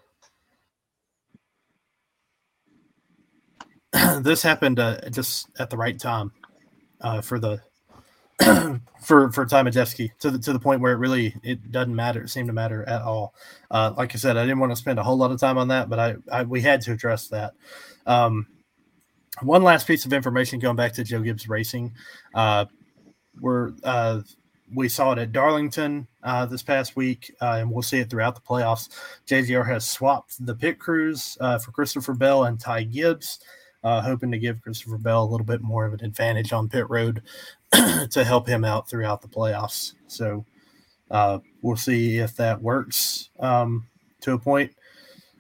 [4.22, 6.32] this happened uh, just at the right time
[7.02, 7.62] uh, for the
[9.02, 12.22] for for Ty to the to the point where it really it doesn't matter.
[12.24, 13.34] It seemed to matter at all.
[13.72, 15.70] Uh, like I said, I didn't want to spend a whole lot of time on
[15.70, 17.54] that, but I, I we had to address that.
[18.06, 18.48] Um,
[19.42, 21.94] one last piece of information going back to Joe Gibbs Racing.
[22.34, 22.66] Uh,
[23.40, 24.22] we're uh,
[24.74, 28.36] we saw it at Darlington uh, this past week, uh, and we'll see it throughout
[28.36, 28.90] the playoffs.
[29.28, 33.40] JGR has swapped the pit crews uh, for Christopher Bell and Ty Gibbs,
[33.84, 36.90] uh, hoping to give Christopher Bell a little bit more of an advantage on pit
[36.90, 37.22] road
[37.72, 39.94] to help him out throughout the playoffs.
[40.08, 40.46] So
[41.10, 43.88] uh, we'll see if that works um,
[44.22, 44.74] to a point.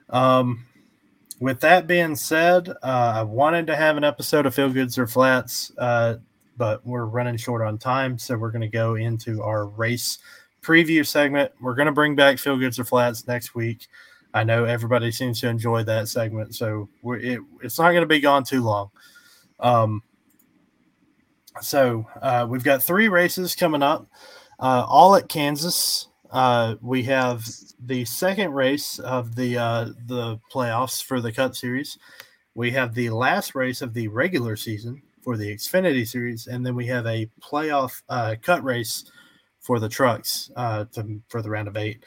[0.10, 0.66] Um,
[1.40, 5.06] with that being said, uh, I wanted to have an episode of Feel Goods or
[5.06, 5.72] Flats,
[6.58, 10.18] but we're running short on time, so we're going to go into our race
[10.62, 11.52] preview segment.
[11.62, 13.88] We're going to bring back Feel Goods or Flats next week.
[14.34, 18.20] I know everybody seems to enjoy that segment, so it, it's not going to be
[18.20, 18.92] gone too long.
[19.60, 20.04] Um,
[21.62, 24.08] so uh, we've got three races coming up,
[24.60, 26.08] uh, all at Kansas.
[26.30, 27.48] Uh, we have
[27.80, 31.98] the second race of the uh, the playoffs for the Cup Series.
[32.54, 36.74] We have the last race of the regular season for the Xfinity Series, and then
[36.74, 39.04] we have a playoff uh, cut race
[39.60, 42.06] for the trucks uh, to, for the round of eight.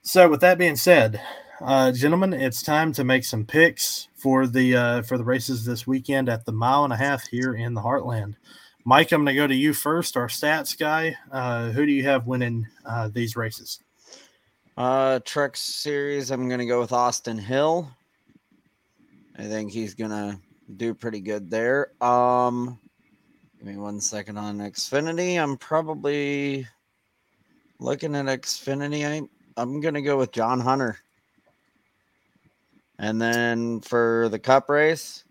[0.00, 1.20] So, with that being said,
[1.60, 5.86] uh, gentlemen, it's time to make some picks for the uh, for the races this
[5.86, 8.36] weekend at the mile and a half here in the Heartland.
[8.86, 11.14] Mike, I'm going to go to you first, our stats guy.
[11.30, 13.78] Uh, who do you have winning uh, these races?
[14.78, 16.30] Uh, truck series.
[16.30, 17.90] I'm gonna go with Austin Hill.
[19.36, 20.40] I think he's gonna
[20.72, 21.92] do pretty good there.
[22.02, 22.78] Um,
[23.58, 25.42] give me one second on Xfinity.
[25.42, 26.66] I'm probably
[27.78, 29.06] looking at Xfinity.
[29.06, 29.26] I,
[29.60, 30.98] I'm gonna go with John Hunter.
[32.98, 35.24] And then for the Cup race,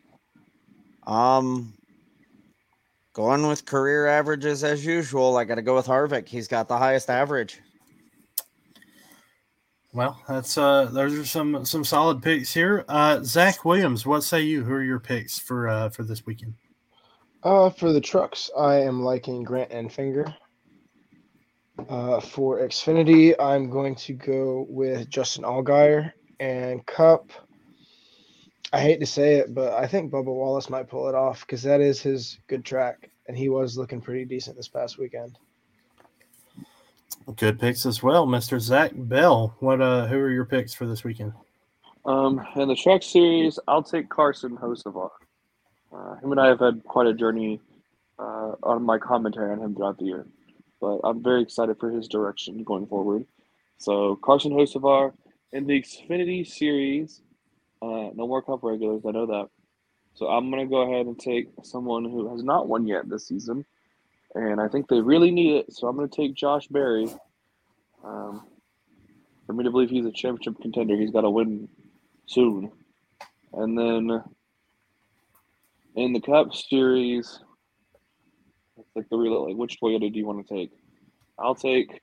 [1.07, 1.73] um,
[3.13, 5.37] going with career averages as usual.
[5.37, 6.27] I got to go with Harvick.
[6.27, 7.61] He's got the highest average.
[9.93, 12.85] Well, that's uh, those are some some solid picks here.
[12.87, 14.63] Uh, Zach Williams, what say you?
[14.63, 16.53] Who are your picks for uh for this weekend?
[17.43, 20.33] Uh, for the trucks, I am liking Grant Enfinger.
[21.89, 27.31] Uh, for Xfinity, I'm going to go with Justin Allgaier and Cup.
[28.71, 31.63] I hate to say it, but I think Bubba Wallace might pull it off because
[31.63, 35.37] that is his good track, and he was looking pretty decent this past weekend.
[37.35, 39.55] Good picks as well, Mister Zach Bell.
[39.59, 41.33] What uh, who are your picks for this weekend?
[42.03, 45.09] Um, in the truck series, I'll take Carson Hocevar.
[45.93, 47.59] Uh, him and I have had quite a journey
[48.17, 50.25] uh, on my commentary on him throughout the year,
[50.79, 53.25] but I'm very excited for his direction going forward.
[53.77, 55.13] So Carson Hocevar
[55.51, 57.21] in the Xfinity series,
[57.81, 59.03] uh, no more Cup regulars.
[59.05, 59.49] I know that.
[60.13, 63.65] So I'm gonna go ahead and take someone who has not won yet this season,
[64.35, 65.73] and I think they really need it.
[65.73, 67.07] So I'm gonna take Josh Berry.
[68.03, 68.47] Um,
[69.45, 71.67] for me to believe he's a championship contender, he's got to win
[72.25, 72.71] soon.
[73.53, 74.23] And then
[75.95, 77.39] in the Cup Series,
[78.77, 80.71] it's like the real like which Toyota do you want to take?
[81.37, 81.99] I'll take.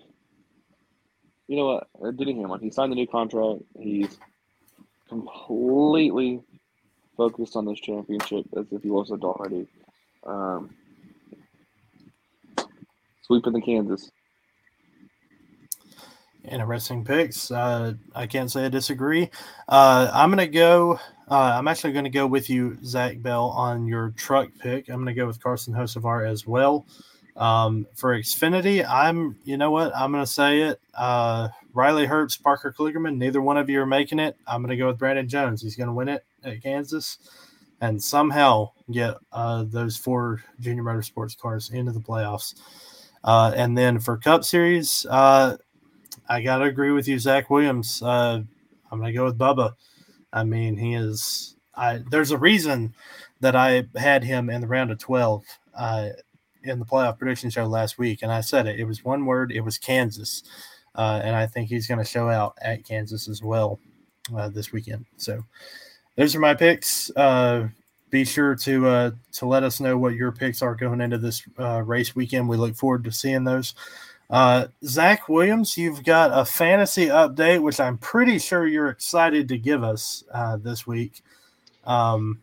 [1.47, 1.89] You know what?
[2.05, 2.61] Uh, Denny Hamlin.
[2.61, 3.62] He signed the new contract.
[3.79, 4.18] He's
[5.09, 6.43] completely
[7.16, 9.66] focused on this championship as if he wasn't already.
[10.26, 10.70] Um,
[13.29, 14.11] sweeping the Kansas.
[16.45, 17.51] Interesting picks.
[17.51, 19.31] Uh, I can't say I disagree.
[19.68, 20.99] Uh, I'm going to go.
[21.31, 24.89] Uh, I'm actually going to go with you, Zach Bell, on your truck pick.
[24.89, 26.87] I'm going to go with Carson Hocevar as well.
[27.37, 29.37] Um, for Xfinity, I'm.
[29.45, 29.95] You know what?
[29.95, 30.81] I'm going to say it.
[30.95, 33.18] Uh, Riley Herbst, Parker Kligerman.
[33.18, 34.37] Neither one of you are making it.
[34.47, 35.61] I'm going to go with Brandon Jones.
[35.61, 37.18] He's going to win it at Kansas,
[37.83, 42.55] and somehow get uh, those four junior motorsports cars into the playoffs.
[43.29, 45.55] Uh, and then for Cup Series, uh,
[46.31, 48.03] I gotta agree with you, Zach Williams.
[48.03, 48.41] Uh,
[48.91, 49.74] I'm gonna go with Bubba.
[50.33, 51.55] I mean, he is.
[51.74, 52.95] I there's a reason
[53.41, 55.45] that I had him in the round of 12
[55.76, 56.09] uh,
[56.64, 58.81] in the playoff prediction show last week, and I said it.
[58.81, 59.53] It was one word.
[59.53, 60.43] It was Kansas,
[60.95, 63.79] uh, and I think he's going to show out at Kansas as well
[64.35, 65.05] uh, this weekend.
[65.18, 65.45] So,
[66.16, 67.11] those are my picks.
[68.11, 71.43] Be sure to uh, to let us know what your picks are going into this
[71.59, 72.49] uh, race weekend.
[72.49, 73.75] We look forward to seeing those.
[74.31, 79.59] Uh, Zach Williams, you've got a fantasy update, which I'm pretty sure you're excited to
[79.59, 81.23] give us uh, this week.
[81.85, 82.41] Um,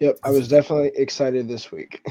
[0.00, 2.04] Yep, I was definitely excited this week,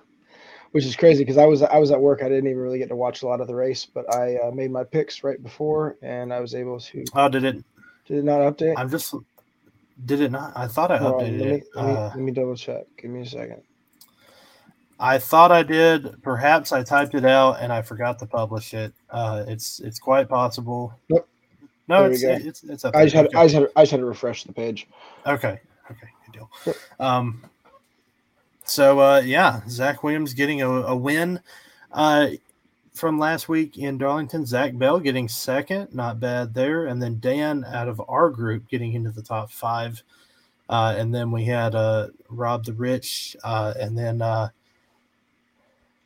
[0.72, 2.20] which is crazy because I was I was at work.
[2.22, 4.50] I didn't even really get to watch a lot of the race, but I uh,
[4.50, 7.04] made my picks right before, and I was able to.
[7.14, 7.64] oh, did it?
[8.06, 8.74] Did it not update?
[8.76, 9.14] I'm just.
[10.04, 10.52] Did it not?
[10.56, 11.64] I thought I Hold on, updated let, me, it.
[11.74, 12.84] let, me, Uh, let me double check.
[12.96, 13.62] Give me a second.
[14.98, 16.22] I thought I did.
[16.22, 18.92] Perhaps I typed it out and I forgot to publish it.
[19.10, 20.94] Uh, it's it's quite possible.
[21.08, 21.28] Nope.
[21.88, 24.06] No, it's, it's it's up I just had I just had I just had to
[24.06, 24.86] refresh the page.
[25.26, 25.60] Okay.
[25.90, 26.08] Okay.
[26.26, 26.50] Good deal.
[26.66, 26.76] Yep.
[27.00, 27.44] Um,
[28.64, 31.40] so uh, yeah, Zach Williams getting a, a win
[31.90, 32.28] uh,
[32.92, 34.44] from last week in Darlington.
[34.44, 38.92] Zach Bell getting second, not bad there, and then Dan out of our group getting
[38.92, 40.02] into the top five.
[40.68, 44.48] Uh, and then we had uh, Rob the Rich, uh, and then uh,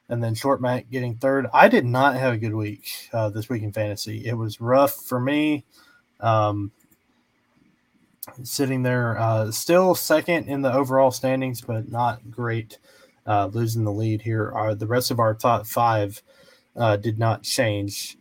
[0.08, 1.46] and then Short Mac getting third.
[1.52, 4.24] I did not have a good week uh, this week in fantasy.
[4.26, 5.64] It was rough for me.
[6.20, 6.72] Um,
[8.42, 12.78] sitting there, uh, still second in the overall standings, but not great.
[13.26, 14.52] Losing the lead here.
[14.52, 16.22] Our, the rest of our top five
[16.76, 18.16] uh, did not change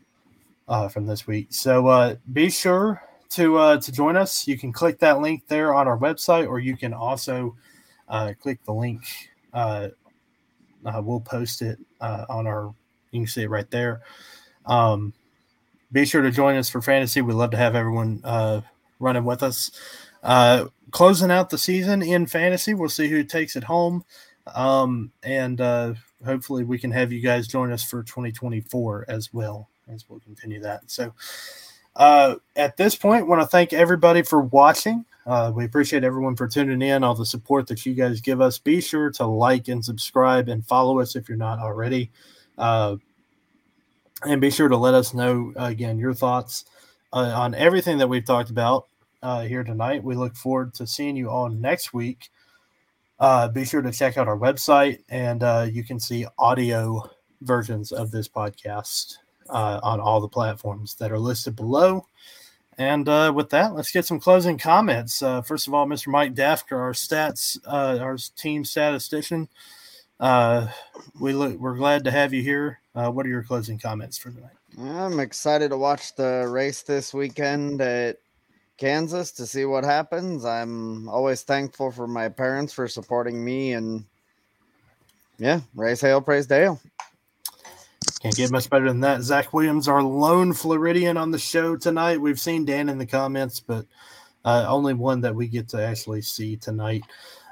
[0.68, 1.48] uh, from this week.
[1.50, 3.02] So uh, be sure
[3.32, 4.48] to uh, to join us.
[4.48, 7.56] You can click that link there on our website, or you can also
[8.08, 9.04] uh, click the link.
[9.54, 9.90] Uh,
[10.84, 12.74] we'll post it uh, on our.
[13.12, 14.02] You can see it right there.
[14.66, 15.14] Um,
[15.92, 17.22] be sure to join us for fantasy.
[17.22, 18.62] We'd love to have everyone uh,
[19.00, 19.72] running with us.
[20.24, 24.04] Uh, closing out the season in fantasy, we'll see who takes it home.
[24.54, 25.94] Um, and uh,
[26.24, 30.62] hopefully we can have you guys join us for 2024 as well as we'll continue
[30.62, 30.82] that.
[30.88, 31.14] So
[31.96, 35.06] uh, at this point, want to thank everybody for watching.
[35.26, 38.58] Uh, we appreciate everyone for tuning in, all the support that you guys give us.
[38.60, 42.12] Be sure to like and subscribe and follow us if you're not already.
[42.58, 42.98] Uh,
[44.24, 46.66] and be sure to let us know again your thoughts
[47.12, 48.88] uh, on everything that we've talked about
[49.24, 50.04] uh, here tonight.
[50.04, 52.30] We look forward to seeing you all next week.
[53.20, 57.02] Uh, be sure to check out our website, and uh, you can see audio
[57.42, 59.16] versions of this podcast
[59.50, 62.06] uh, on all the platforms that are listed below.
[62.78, 65.22] And uh, with that, let's get some closing comments.
[65.22, 66.08] Uh, first of all, Mr.
[66.08, 69.48] Mike Dafter, our stats, uh, our team statistician.
[70.20, 70.68] Uh,
[71.20, 72.80] we look, we're glad to have you here.
[72.94, 74.52] Uh, what are your closing comments for tonight?
[74.78, 78.18] I'm excited to watch the race this weekend at
[78.78, 80.46] Kansas to see what happens.
[80.46, 84.06] I'm always thankful for my parents for supporting me and
[85.38, 86.80] yeah, race hail, praise Dale.
[88.22, 89.22] Can't get much better than that.
[89.22, 92.20] Zach Williams, our lone Floridian on the show tonight.
[92.20, 93.86] We've seen Dan in the comments, but
[94.44, 97.04] uh, only one that we get to actually see tonight.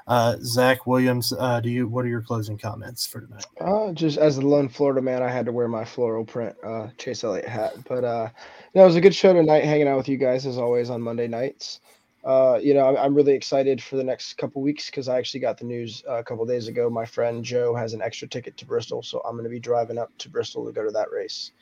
[0.06, 1.88] Uh, Zach Williams, uh, do you?
[1.88, 3.46] What are your closing comments for tonight?
[3.58, 6.88] Uh, just as the lone Florida man, I had to wear my floral print uh,
[6.98, 7.72] Chase Elliott hat.
[7.88, 8.28] But uh,
[8.74, 11.00] no, it was a good show tonight, hanging out with you guys as always on
[11.00, 11.80] Monday nights.
[12.22, 15.40] Uh, you know, I'm, I'm really excited for the next couple weeks because I actually
[15.40, 16.90] got the news uh, a couple days ago.
[16.90, 19.96] My friend Joe has an extra ticket to Bristol, so I'm going to be driving
[19.96, 21.52] up to Bristol to go to that race.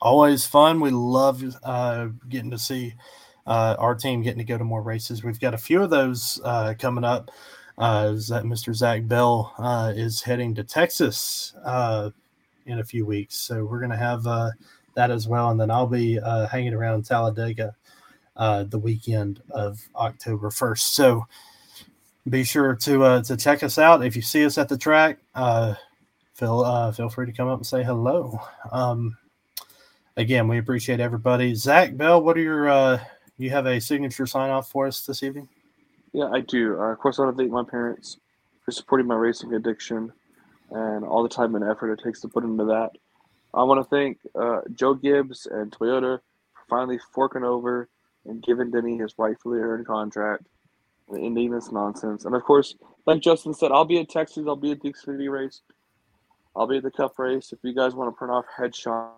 [0.00, 0.80] Always fun.
[0.80, 2.94] We love uh, getting to see
[3.46, 5.24] uh, our team getting to go to more races.
[5.24, 7.30] We've got a few of those uh, coming up.
[7.80, 8.74] Uh, that Mr.
[8.74, 12.10] Zach Bell uh, is heading to Texas uh,
[12.66, 14.50] in a few weeks, so we're going to have uh,
[14.96, 15.48] that as well.
[15.48, 16.20] And then I'll be
[16.50, 17.74] hanging around Talladega
[18.36, 20.94] the weekend of October first.
[20.94, 21.26] So
[22.28, 24.04] be sure to to check us out.
[24.04, 25.18] If you see us at the track,
[26.34, 28.38] feel feel free to come up and say hello.
[28.70, 29.16] Um,
[30.18, 31.54] again, we appreciate everybody.
[31.54, 33.00] Zach Bell, what are your
[33.40, 35.48] you have a signature sign off for us this evening?
[36.12, 36.78] Yeah, I do.
[36.78, 38.18] Uh, of course, I want to thank my parents
[38.64, 40.12] for supporting my racing addiction
[40.70, 42.90] and all the time and effort it takes to put into that.
[43.52, 46.20] I want to thank uh, Joe Gibbs and Toyota
[46.52, 47.88] for finally forking over
[48.26, 50.44] and giving Denny his rightfully earned contract
[51.08, 52.24] and ending this nonsense.
[52.24, 52.76] And of course,
[53.06, 54.44] like Justin said, I'll be at Texas.
[54.46, 55.62] I'll be at the Xfinity race.
[56.54, 57.52] I'll be at the Cup race.
[57.52, 59.10] If you guys want to print off headshot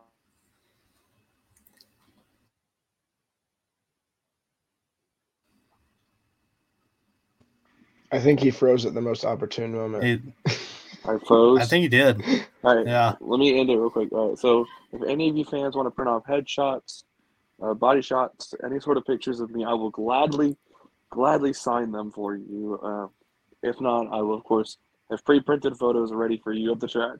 [8.12, 10.04] I think he froze at the most opportune moment.
[10.04, 10.20] It,
[11.04, 11.60] I froze.
[11.60, 12.22] I think he did.
[12.62, 13.14] All right, Yeah.
[13.20, 14.12] let me end it real quick.
[14.12, 17.04] All right, so if any of you fans want to print off headshots,
[17.62, 20.56] uh, body shots, any sort of pictures of me, I will gladly,
[21.10, 22.78] gladly sign them for you.
[22.82, 23.06] Uh,
[23.62, 24.76] if not, I will of course
[25.10, 27.18] have pre-printed photos ready for you of the track.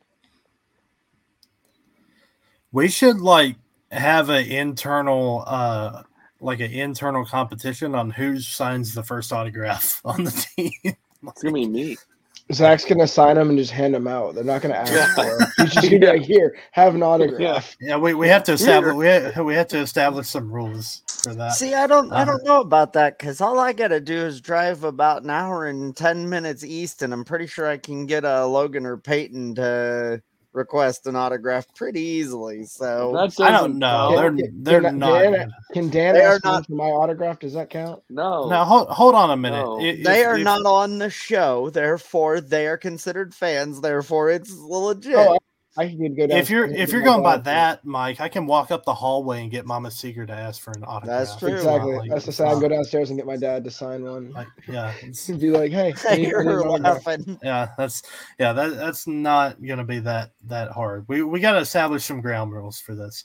[2.70, 3.57] We should like
[3.90, 6.03] have an internal uh
[6.43, 10.72] like an internal competition on who signs the first autograph on the team.
[10.84, 11.97] It's gonna be me.
[12.53, 14.34] Zach's gonna sign them and just hand them out.
[14.34, 15.53] They're not gonna ask for him.
[15.57, 18.95] He's just gonna be like, "Here, have an autograph." yeah, we, we have to establish
[18.95, 21.57] we have, we have to establish some rules for that.
[21.57, 22.32] See, I don't, I Uh-huh.
[22.32, 25.97] don't know about that because all I gotta do is drive about an hour and
[25.97, 30.22] ten minutes east, and I'm pretty sure I can get a Logan or Peyton to
[30.53, 32.64] request an autograph pretty easily.
[32.64, 34.11] So That I don't know.
[34.14, 34.16] count.
[34.16, 35.22] They're Can- they're can- not.
[35.22, 37.38] can- gonna- Can Dan They ask not- for my autograph?
[37.38, 38.03] Does that count?
[38.11, 38.48] No.
[38.48, 39.64] Now hold hold on a minute.
[39.64, 39.80] No.
[39.80, 43.80] If- they if- are if- not on the show, therefore they are considered fans.
[43.80, 45.16] Therefore, it's legit.
[45.16, 45.38] Oh,
[45.77, 46.37] I can go down.
[46.39, 49.51] If you're if you're going by that, Mike, I can walk up the hallway and
[49.51, 51.29] get Mama Seeger to ask for an autograph.
[51.29, 51.55] That's true.
[51.55, 51.97] Exactly.
[51.97, 52.49] like- That's the it's side.
[52.49, 54.33] I not go downstairs and get my dad to sign one.
[54.33, 57.39] like- yeah, it's- Be like, "Hey, I need- I need You're laughing.
[57.43, 58.03] yeah, that's
[58.39, 61.07] yeah, that that's not gonna be that that hard.
[61.09, 63.25] We we gotta establish some ground rules for this.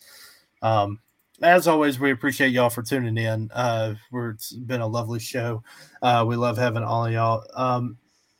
[0.62, 1.00] Um
[1.42, 3.52] as always, we appreciate y'all for tuning in.
[3.54, 5.64] Uh we're it's been a lovely show.
[6.02, 7.44] Uh we love having all of y'all.
[7.56, 7.98] Um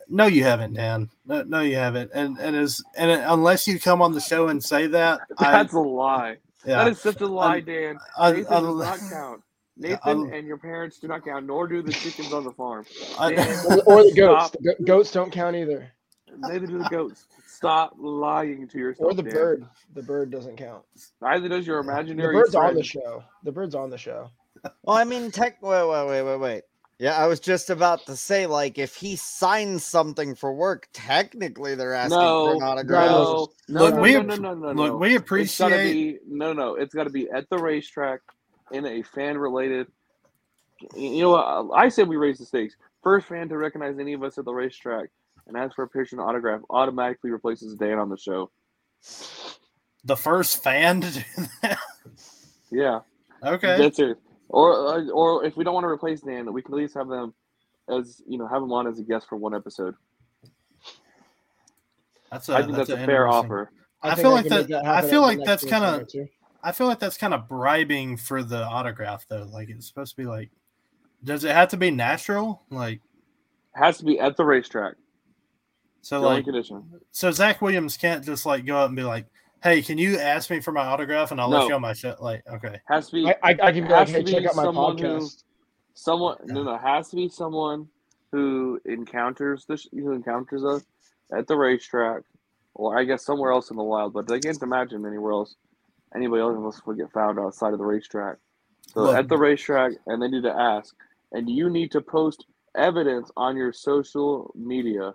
[0.10, 1.10] no, you haven't, Dan.
[1.26, 2.12] No, no, you haven't.
[2.14, 5.80] And and as and unless you come on the show and say that, That's a
[5.80, 6.38] lie.
[6.66, 7.98] yeah, That is such a lie, Un- Dan.
[8.18, 9.44] un- Nathan un- does not count.
[9.80, 12.86] Nathan un- and your parents do not count, nor do the chickens on the farm.
[13.20, 14.56] un- Dan, Or, or the goats.
[14.60, 15.92] The goats don't count either.
[16.40, 17.26] Neither do the goats.
[17.48, 19.12] Stop lying to yourself.
[19.12, 19.34] Or the Dan.
[19.34, 19.66] bird.
[19.96, 20.84] The bird doesn't count.
[21.22, 22.36] Neither does your The imaginary.
[22.36, 23.24] bird's on the show.
[23.44, 24.30] The bird's on the show.
[24.84, 25.62] Well, I mean, tech.
[25.64, 26.64] Wait, wait, wait, wait, wait.
[27.00, 31.76] Yeah, I was just about to say, like, if he signs something for work, technically
[31.76, 33.12] they're asking for an autograph.
[33.12, 34.98] no, no, Look, no, we no, no, no, no, Look, no.
[34.98, 36.76] we It's gotta appreciate be no, no.
[36.76, 38.22] It's got to be at the racetrack
[38.72, 39.88] in a fan-related.
[40.96, 41.46] You know what?
[41.46, 42.76] Uh, I said we raise the stakes.
[43.04, 45.10] First fan to recognize any of us at the racetrack
[45.48, 48.50] and ask for a picture and autograph automatically replaces Dan on the show.
[50.04, 51.22] the first fan to do
[51.62, 51.80] that.
[52.72, 53.00] Yeah,
[53.44, 53.78] Okay.
[53.78, 54.18] that's it.
[54.50, 57.08] Or, uh, or if we don't want to replace Dan, we can at least have
[57.08, 57.34] them
[57.90, 59.96] as you know have him on as a guest for one episode.
[62.32, 63.72] That's I think that's, an a fair offer.
[64.02, 66.06] I think feel like can that- I feel like that's kinda-
[66.64, 69.48] I feel like that's kind of bribing for the autograph though.
[69.52, 70.50] Like it's supposed to be like,
[71.24, 72.64] does it have to be natural?
[72.70, 73.02] Like,
[73.76, 74.96] It Has to be at the racetrack.
[76.02, 76.84] so The like, condition.
[77.12, 79.28] so Zach Williams can't just like go up and be like,
[79.64, 82.16] "Hey, can you ask me for my autograph and I'll let you on my show?"
[82.20, 84.64] Like, okay, Has to be I, I, I can be like, hey, check out my
[84.64, 85.44] someone who- podcast.
[85.94, 86.38] someone.
[86.46, 87.88] No, no, has to be someone
[88.32, 90.84] who encounters this, who encounters us
[91.38, 92.24] at the racetrack,
[92.76, 94.14] or I guess somewhere else in the wild.
[94.14, 95.56] But I can't imagine anywhere else.
[96.16, 98.38] Anybody else would get found outside of the racetrack.
[98.94, 99.16] So Look.
[99.18, 100.96] at the racetrack, and they need to ask,
[101.34, 102.46] and you need to post
[102.76, 105.14] evidence on your social media.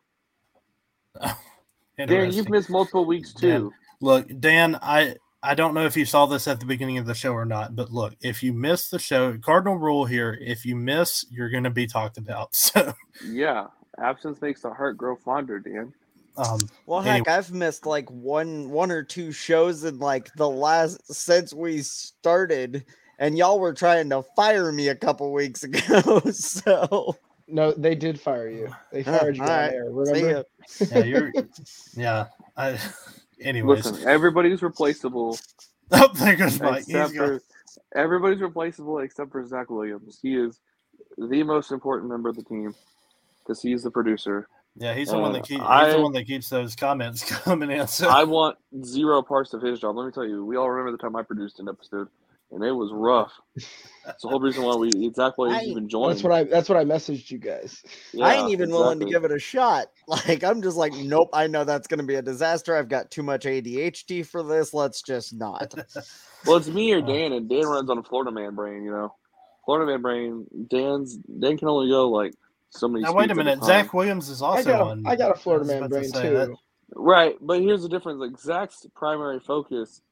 [1.96, 3.72] Dan, you've missed multiple weeks too.
[4.02, 7.14] Look, Dan, I I don't know if you saw this at the beginning of the
[7.14, 10.76] show or not, but look, if you miss the show, cardinal rule here: if you
[10.76, 12.50] miss, you're going to be talked about.
[12.74, 12.92] So,
[13.24, 15.92] Yeah, absence makes the heart grow fonder, Dan.
[16.36, 17.18] um, Well, Anyway.
[17.18, 21.82] heck, I've missed like one, one or two shows in like the last since we
[21.82, 22.84] started,
[23.20, 26.20] and y'all were trying to fire me a couple weeks ago.
[26.30, 28.68] so No, they did fire you.
[28.92, 29.70] They Huh, fired you all down right.
[29.70, 29.84] there.
[29.84, 30.30] see Remember?
[30.30, 30.42] ya.
[30.90, 31.32] yeah, you're,
[31.94, 32.26] yeah.
[32.56, 32.78] I,
[33.42, 35.38] anyways, Listen, everybody's replaceable
[35.92, 36.80] oh, there goes Mike.
[36.82, 37.42] Except for
[37.94, 40.18] everybody's replaceable except for Zach Williams.
[40.22, 40.58] He is
[41.18, 42.74] the most important member of the team
[43.40, 44.48] because he's the producer.
[44.76, 45.60] Yeah, he's the one that Uh, keeps.
[45.60, 47.86] He's I- the one that keeps those comments coming in.
[47.86, 49.96] So, I want zero parts of his job.
[49.96, 52.08] Let me tell you, we all remember the time I produced an episode,
[52.52, 53.32] and it was rough.
[54.04, 56.12] That's the whole reason why we Zach Williams I- even joined.
[56.12, 56.44] That's what I.
[56.44, 57.82] That's what I messaged you guys.
[58.20, 59.86] I ain't even willing to give it a shot.
[60.08, 61.30] Like I'm just like, nope.
[61.32, 62.76] I know that's gonna be a disaster.
[62.76, 64.74] I've got too much ADHD for this.
[64.74, 65.74] Let's just not.
[66.44, 67.00] Well, it's me or.
[67.00, 68.82] Dan, and Dan runs on a Florida man brain.
[68.82, 69.14] You know,
[69.64, 70.44] Florida man brain.
[70.68, 72.34] Dan's Dan can only go like
[72.70, 73.04] so many.
[73.04, 73.62] now wait a minute.
[73.62, 74.80] Zach Williams is also I got.
[74.80, 75.06] on.
[75.06, 76.36] A, I got a Florida man about to brain too.
[76.36, 76.56] that.
[76.96, 78.18] Right, but here's the difference.
[78.20, 80.02] Like Zach's primary focus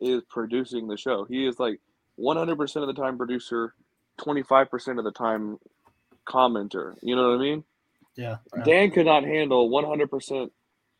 [0.00, 1.24] is producing the show.
[1.24, 1.80] He is like
[2.18, 3.74] 100% of the time producer,
[4.20, 5.58] 25% of the time
[6.26, 6.94] commenter.
[7.02, 7.64] You know what I mean?
[8.16, 8.64] Yeah, yeah.
[8.64, 10.50] Dan could not handle 100%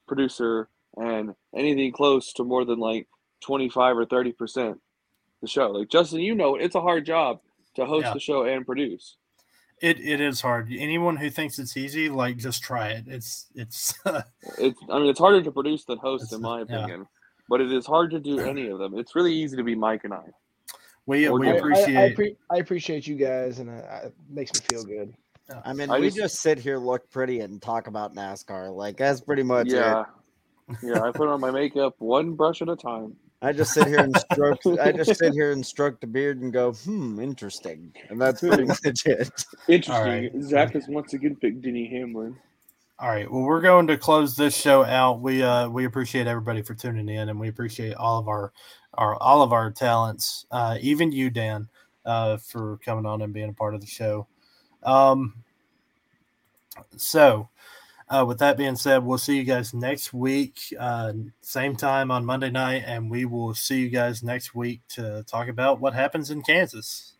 [0.06, 3.08] producer and anything close to more than like
[3.42, 4.78] 25 or 30%
[5.40, 5.70] the show.
[5.70, 7.40] Like Justin, you know, it's a hard job
[7.76, 8.14] to host Yeah.
[8.14, 9.16] the show and produce.
[9.82, 10.72] It it is hard.
[10.72, 13.04] Anyone who thinks it's easy, like just try it.
[13.06, 13.92] It's it's
[14.58, 16.62] It's I mean, it's harder to produce than host in my yeah.
[16.64, 17.06] opinion.
[17.48, 18.98] But it is hard to do any of them.
[18.98, 20.24] It's really easy to be Mike and I.
[21.06, 21.54] we we I, it.
[21.54, 21.96] I, appreciate.
[21.96, 25.14] I, pre- I appreciate you guys, and uh, it makes me feel good.
[25.64, 28.74] I mean, I we just- just, sit here, look pretty, and talk about NASCAR.
[28.74, 30.04] Like that's pretty much yeah.
[30.68, 30.76] it.
[30.82, 33.16] yeah, I put on my makeup one brush at a time.
[33.42, 34.58] I just sit here and stroke.
[34.80, 38.64] I just sit here and stroke the beard and go, hmm, interesting, and that's pretty
[38.64, 39.30] much it.
[39.68, 39.92] Interesting.
[39.92, 40.30] right.
[40.40, 42.36] Zach has once again picked Denny Hamlin.
[42.98, 43.30] All right.
[43.30, 45.20] Well, we're going to close this show out.
[45.20, 48.52] We uh we appreciate everybody for tuning in, and we appreciate all of our
[48.96, 51.68] our all of our talents, uh, even you, Dan,
[52.04, 54.26] uh, for coming on and being a part of the show.
[54.82, 55.34] Um.
[56.96, 57.48] So,
[58.08, 62.24] uh, with that being said, we'll see you guys next week, uh, same time on
[62.24, 66.30] Monday night, and we will see you guys next week to talk about what happens
[66.30, 67.15] in Kansas.